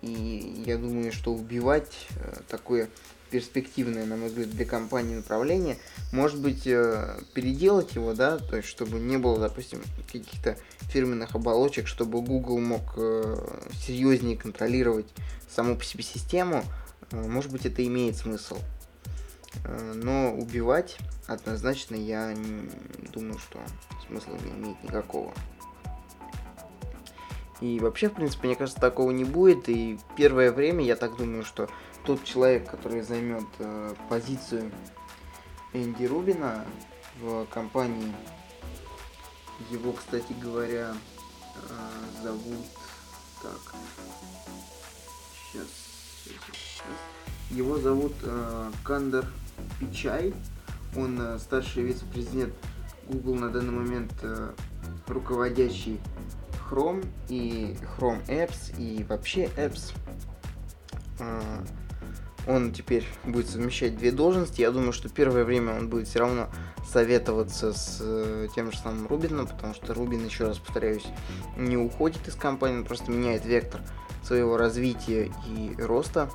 И 0.00 0.62
я 0.66 0.78
думаю, 0.78 1.12
что 1.12 1.32
убивать 1.32 2.08
такое 2.48 2.88
перспективное, 3.34 4.06
на 4.06 4.16
мой 4.16 4.28
взгляд, 4.28 4.50
для 4.50 4.64
компании 4.64 5.16
направление. 5.16 5.76
Может 6.12 6.38
быть, 6.38 6.68
э, 6.68 7.18
переделать 7.32 7.96
его, 7.96 8.14
да, 8.14 8.38
то 8.38 8.56
есть, 8.56 8.68
чтобы 8.68 9.00
не 9.00 9.16
было, 9.16 9.40
допустим, 9.40 9.82
каких-то 10.12 10.56
фирменных 10.82 11.34
оболочек, 11.34 11.88
чтобы 11.88 12.22
Google 12.22 12.60
мог 12.60 12.94
э, 12.96 13.36
серьезнее 13.72 14.36
контролировать 14.36 15.12
саму 15.50 15.76
по 15.76 15.82
себе 15.82 16.04
систему. 16.04 16.62
Э, 17.10 17.26
может 17.26 17.50
быть, 17.50 17.66
это 17.66 17.84
имеет 17.84 18.16
смысл. 18.16 18.56
Но 19.94 20.32
убивать 20.32 20.98
однозначно 21.26 21.96
я 21.96 22.36
думаю, 23.12 23.38
что 23.38 23.58
смысла 24.06 24.36
не 24.44 24.52
имеет 24.52 24.82
никакого. 24.84 25.34
И 27.60 27.80
вообще, 27.80 28.08
в 28.08 28.14
принципе, 28.14 28.46
мне 28.46 28.56
кажется, 28.56 28.80
такого 28.80 29.10
не 29.10 29.24
будет. 29.24 29.68
И 29.68 29.98
первое 30.16 30.52
время 30.52 30.84
я 30.84 30.96
так 30.96 31.16
думаю, 31.16 31.44
что 31.44 31.68
тот 32.04 32.22
человек, 32.24 32.70
который 32.70 33.00
займет 33.02 33.46
э, 33.58 33.94
позицию 34.08 34.70
Энди 35.72 36.04
Рубина 36.04 36.64
в 37.20 37.46
компании, 37.46 38.12
его, 39.70 39.92
кстати 39.92 40.34
говоря, 40.40 40.94
э, 41.56 42.22
зовут 42.22 42.66
так. 43.42 43.74
Сейчас, 45.52 45.66
сейчас. 46.24 46.84
Его 47.50 47.78
зовут 47.78 48.14
э, 48.22 48.70
Кандер 48.84 49.26
Пичай. 49.80 50.34
Он 50.96 51.20
э, 51.20 51.38
старший 51.38 51.84
вице-президент 51.84 52.54
Google 53.08 53.36
на 53.36 53.50
данный 53.50 53.72
момент 53.72 54.12
э, 54.22 54.52
руководящий 55.06 56.00
Chrome 56.68 57.06
и 57.28 57.76
Chrome 57.96 58.24
Apps 58.26 58.78
и 58.78 59.04
вообще 59.04 59.46
Apps. 59.56 59.92
Э, 61.20 61.64
он 62.46 62.72
теперь 62.72 63.06
будет 63.24 63.48
совмещать 63.48 63.96
две 63.96 64.10
должности. 64.10 64.60
Я 64.60 64.70
думаю, 64.70 64.92
что 64.92 65.08
первое 65.08 65.44
время 65.44 65.76
он 65.76 65.88
будет 65.88 66.08
все 66.08 66.20
равно 66.20 66.48
советоваться 66.86 67.72
с 67.72 67.98
э, 68.00 68.48
тем 68.54 68.70
же 68.70 68.78
самым 68.78 69.06
Рубином, 69.06 69.46
потому 69.46 69.74
что 69.74 69.94
Рубин, 69.94 70.24
еще 70.24 70.46
раз 70.46 70.58
повторяюсь, 70.58 71.06
не 71.56 71.76
уходит 71.76 72.26
из 72.28 72.34
компании, 72.34 72.78
он 72.78 72.84
просто 72.84 73.10
меняет 73.10 73.44
вектор 73.44 73.80
своего 74.22 74.56
развития 74.56 75.32
и 75.46 75.74
роста. 75.78 76.30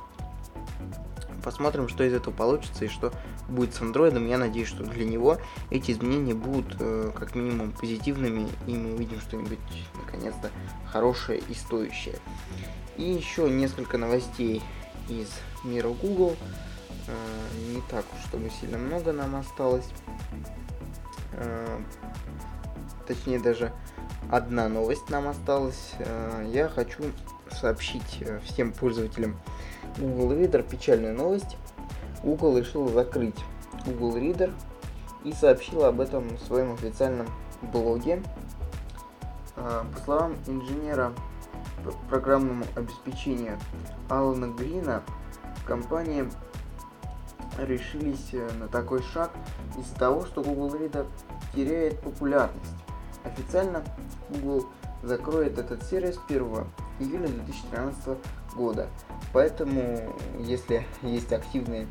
Посмотрим, 1.42 1.88
что 1.88 2.04
из 2.04 2.12
этого 2.12 2.34
получится 2.34 2.84
и 2.84 2.88
что 2.88 3.12
будет 3.48 3.74
с 3.74 3.80
андроидом. 3.80 4.26
Я 4.26 4.36
надеюсь, 4.36 4.68
что 4.68 4.84
для 4.84 5.04
него 5.04 5.38
эти 5.70 5.92
изменения 5.92 6.34
будут 6.34 6.76
э, 6.78 7.12
как 7.14 7.34
минимум 7.34 7.72
позитивными, 7.72 8.48
и 8.66 8.74
мы 8.74 8.94
увидим 8.94 9.20
что-нибудь 9.20 9.58
наконец-то 10.04 10.50
хорошее 10.86 11.42
и 11.48 11.54
стоящее. 11.54 12.16
И 12.96 13.04
еще 13.04 13.48
несколько 13.48 13.96
новостей 13.96 14.62
из 15.10 15.28
мира 15.64 15.88
Google. 15.88 16.36
э, 17.06 17.72
не 17.74 17.82
так 17.90 18.04
уж, 18.12 18.28
чтобы 18.28 18.50
сильно 18.50 18.78
много 18.78 19.12
нам 19.12 19.36
осталось. 19.36 19.88
Э, 21.32 21.78
точнее, 23.06 23.40
даже 23.40 23.72
одна 24.30 24.68
новость 24.68 25.08
нам 25.10 25.28
осталась. 25.28 25.94
Э, 25.98 26.48
я 26.52 26.68
хочу 26.68 27.02
сообщить 27.50 28.18
э, 28.20 28.40
всем 28.44 28.72
пользователям 28.72 29.38
Google 29.98 30.32
Reader 30.32 30.68
печальную 30.68 31.14
новость. 31.14 31.56
Google 32.22 32.58
решил 32.58 32.88
закрыть 32.88 33.38
Google 33.86 34.16
Reader 34.16 34.52
и 35.24 35.32
сообщил 35.32 35.84
об 35.84 36.00
этом 36.00 36.28
в 36.28 36.40
своем 36.40 36.72
официальном 36.74 37.28
блоге. 37.72 38.22
По 39.54 39.84
словам 40.04 40.36
инженера 40.46 41.12
программному 42.08 42.64
обеспечению 42.76 43.58
Алана 44.08 44.46
Грина, 44.46 45.02
компания 45.66 46.30
решились 47.58 48.32
на 48.58 48.68
такой 48.68 49.02
шаг 49.02 49.30
из-за 49.78 49.94
того, 49.94 50.24
что 50.24 50.42
Google 50.42 50.74
Reader 50.74 51.06
теряет 51.54 52.00
популярность. 52.00 52.74
Официально 53.24 53.82
Google 54.30 54.66
закроет 55.02 55.58
этот 55.58 55.82
сервис 55.84 56.18
1 56.28 56.42
июля 57.00 57.28
2013 57.28 58.18
года. 58.54 58.88
Поэтому, 59.32 60.14
если 60.38 60.86
есть 61.02 61.32
активные 61.32 61.86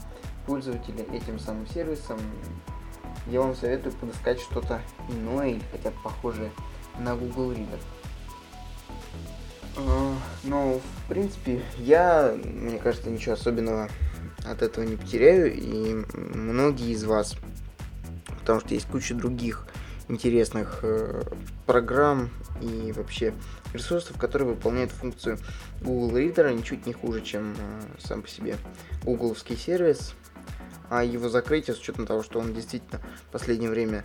пользователи 0.45 1.03
этим 1.13 1.39
самым 1.39 1.67
сервисом, 1.67 2.19
я 3.27 3.41
вам 3.41 3.55
советую 3.55 3.93
подыскать 3.93 4.39
что-то 4.39 4.81
иное 5.09 5.49
или 5.49 5.63
хотя 5.71 5.91
бы 5.91 5.97
похожее 6.03 6.51
на 6.99 7.15
Google 7.15 7.51
Reader. 7.51 7.79
А, 9.77 10.15
но, 10.43 10.79
в 10.79 11.09
принципе, 11.09 11.61
я, 11.77 12.35
мне 12.43 12.77
кажется, 12.77 13.09
ничего 13.09 13.33
особенного 13.33 13.89
от 14.45 14.61
этого 14.61 14.83
не 14.83 14.95
потеряю, 14.95 15.53
и 15.53 16.05
многие 16.13 16.91
из 16.91 17.03
вас, 17.03 17.35
потому 18.39 18.59
что 18.59 18.73
есть 18.73 18.87
куча 18.87 19.13
других 19.13 19.67
интересных 20.07 20.79
э, 20.81 21.21
программ 21.65 22.29
и 22.61 22.91
вообще 22.91 23.33
ресурсов, 23.73 24.17
которые 24.17 24.49
выполняют 24.49 24.91
функцию 24.91 25.37
Google 25.81 26.17
Reader 26.17 26.53
ничуть 26.53 26.85
не 26.85 26.93
хуже, 26.93 27.21
чем 27.21 27.55
э, 27.57 27.81
сам 27.99 28.23
по 28.23 28.27
себе 28.27 28.57
гугловский 29.03 29.55
сервис. 29.55 30.13
А 30.89 31.03
его 31.03 31.29
закрытие, 31.29 31.75
с 31.75 31.79
учетом 31.79 32.07
того, 32.07 32.23
что 32.23 32.39
он 32.39 32.53
действительно 32.53 32.99
в 33.27 33.31
последнее 33.31 33.69
время 33.69 34.03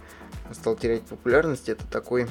стал 0.53 0.77
терять 0.77 1.03
популярность, 1.05 1.71
это 1.71 1.87
такой 1.87 2.29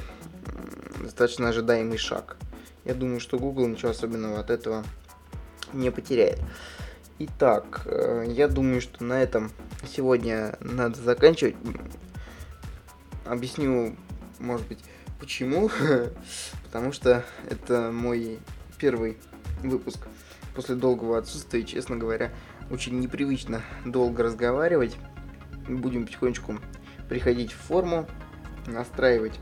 достаточно 1.02 1.50
ожидаемый 1.50 1.98
шаг. 1.98 2.38
Я 2.86 2.94
думаю, 2.94 3.20
что 3.20 3.40
Google 3.40 3.68
ничего 3.68 3.92
особенного 3.92 4.40
от 4.40 4.50
этого 4.50 4.84
не 5.72 5.90
потеряет. 5.92 6.40
Итак, 7.20 7.84
э, 7.86 8.26
я 8.28 8.48
думаю, 8.48 8.82
что 8.82 9.04
на 9.04 9.22
этом 9.22 9.52
сегодня 9.88 10.58
надо 10.60 11.02
заканчивать. 11.02 11.56
Объясню, 13.26 13.96
может 14.40 14.68
быть, 14.68 14.80
почему. 15.20 15.70
Потому 16.64 16.92
что 16.92 17.24
это 17.50 17.92
мой 17.92 18.40
первый 18.78 19.18
выпуск 19.62 20.08
после 20.56 20.76
долгого 20.76 21.18
отсутствия. 21.18 21.64
честно 21.64 21.96
говоря, 21.96 22.32
очень 22.70 23.00
непривычно 23.00 23.62
долго 23.86 24.24
разговаривать. 24.24 24.98
Будем 25.70 26.06
потихонечку 26.06 26.60
приходить 27.08 27.54
в 27.54 27.58
форму, 27.58 28.08
настраивать 28.68 29.40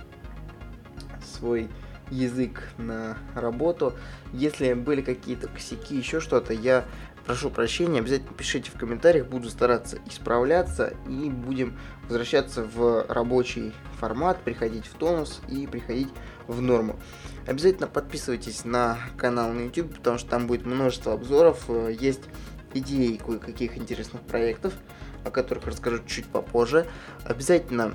свой 1.23 1.67
язык 2.11 2.61
на 2.77 3.17
работу. 3.33 3.93
Если 4.33 4.73
были 4.73 5.01
какие-то 5.01 5.47
косяки, 5.47 5.95
еще 5.95 6.19
что-то, 6.19 6.53
я 6.53 6.85
прошу 7.25 7.49
прощения, 7.49 7.99
обязательно 7.99 8.33
пишите 8.33 8.71
в 8.71 8.77
комментариях, 8.77 9.27
буду 9.27 9.49
стараться 9.49 9.97
исправляться 10.05 10.93
и 11.07 11.29
будем 11.29 11.77
возвращаться 12.07 12.63
в 12.63 13.05
рабочий 13.07 13.73
формат, 13.99 14.41
приходить 14.41 14.85
в 14.85 14.93
тонус 14.95 15.41
и 15.47 15.67
приходить 15.67 16.09
в 16.47 16.61
норму. 16.61 16.99
Обязательно 17.47 17.87
подписывайтесь 17.87 18.65
на 18.65 18.97
канал 19.17 19.51
на 19.51 19.61
YouTube, 19.61 19.95
потому 19.95 20.17
что 20.17 20.29
там 20.29 20.47
будет 20.47 20.65
множество 20.65 21.13
обзоров, 21.13 21.69
есть 21.89 22.23
идеи 22.73 23.19
кое-каких 23.23 23.77
интересных 23.77 24.21
проектов, 24.21 24.73
о 25.23 25.31
которых 25.31 25.65
расскажу 25.67 25.99
чуть 26.05 26.25
попозже. 26.25 26.87
Обязательно 27.25 27.93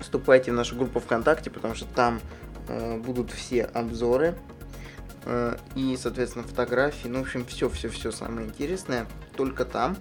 вступайте 0.00 0.52
в 0.52 0.54
нашу 0.54 0.76
группу 0.76 1.00
ВКонтакте, 1.00 1.50
потому 1.50 1.74
что 1.74 1.86
там 1.86 2.16
э, 2.16 2.41
будут 2.68 3.30
все 3.30 3.64
обзоры 3.64 4.36
Э, 5.24 5.56
и, 5.74 5.96
соответственно, 5.96 6.44
фотографии, 6.44 7.08
ну, 7.08 7.20
в 7.20 7.22
общем, 7.22 7.44
все-все-все 7.44 8.10
самое 8.10 8.46
интересное 8.46 9.06
только 9.36 9.64
там. 9.64 9.96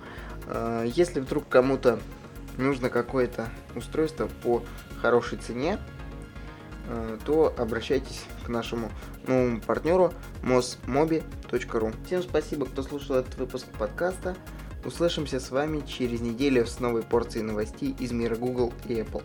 Э, 0.47 0.85
если 0.87 1.19
вдруг 1.19 1.47
кому-то 1.47 1.99
нужно 2.57 2.89
какое-то 2.89 3.49
устройство 3.75 4.27
по 4.43 4.63
хорошей 5.01 5.37
цене, 5.37 5.77
э, 6.87 7.17
то 7.25 7.53
обращайтесь 7.57 8.23
к 8.45 8.49
нашему 8.49 8.91
новому 9.27 9.61
партнеру 9.61 10.13
mosmobi.ru. 10.41 11.95
Всем 12.05 12.23
спасибо, 12.23 12.65
кто 12.65 12.81
слушал 12.81 13.17
этот 13.17 13.35
выпуск 13.35 13.67
подкаста. 13.77 14.35
Услышимся 14.83 15.39
с 15.39 15.51
вами 15.51 15.81
через 15.81 16.21
неделю 16.21 16.65
с 16.65 16.79
новой 16.79 17.03
порцией 17.03 17.45
новостей 17.45 17.95
из 17.99 18.11
мира 18.11 18.35
Google 18.35 18.73
и 18.87 18.93
Apple. 18.95 19.23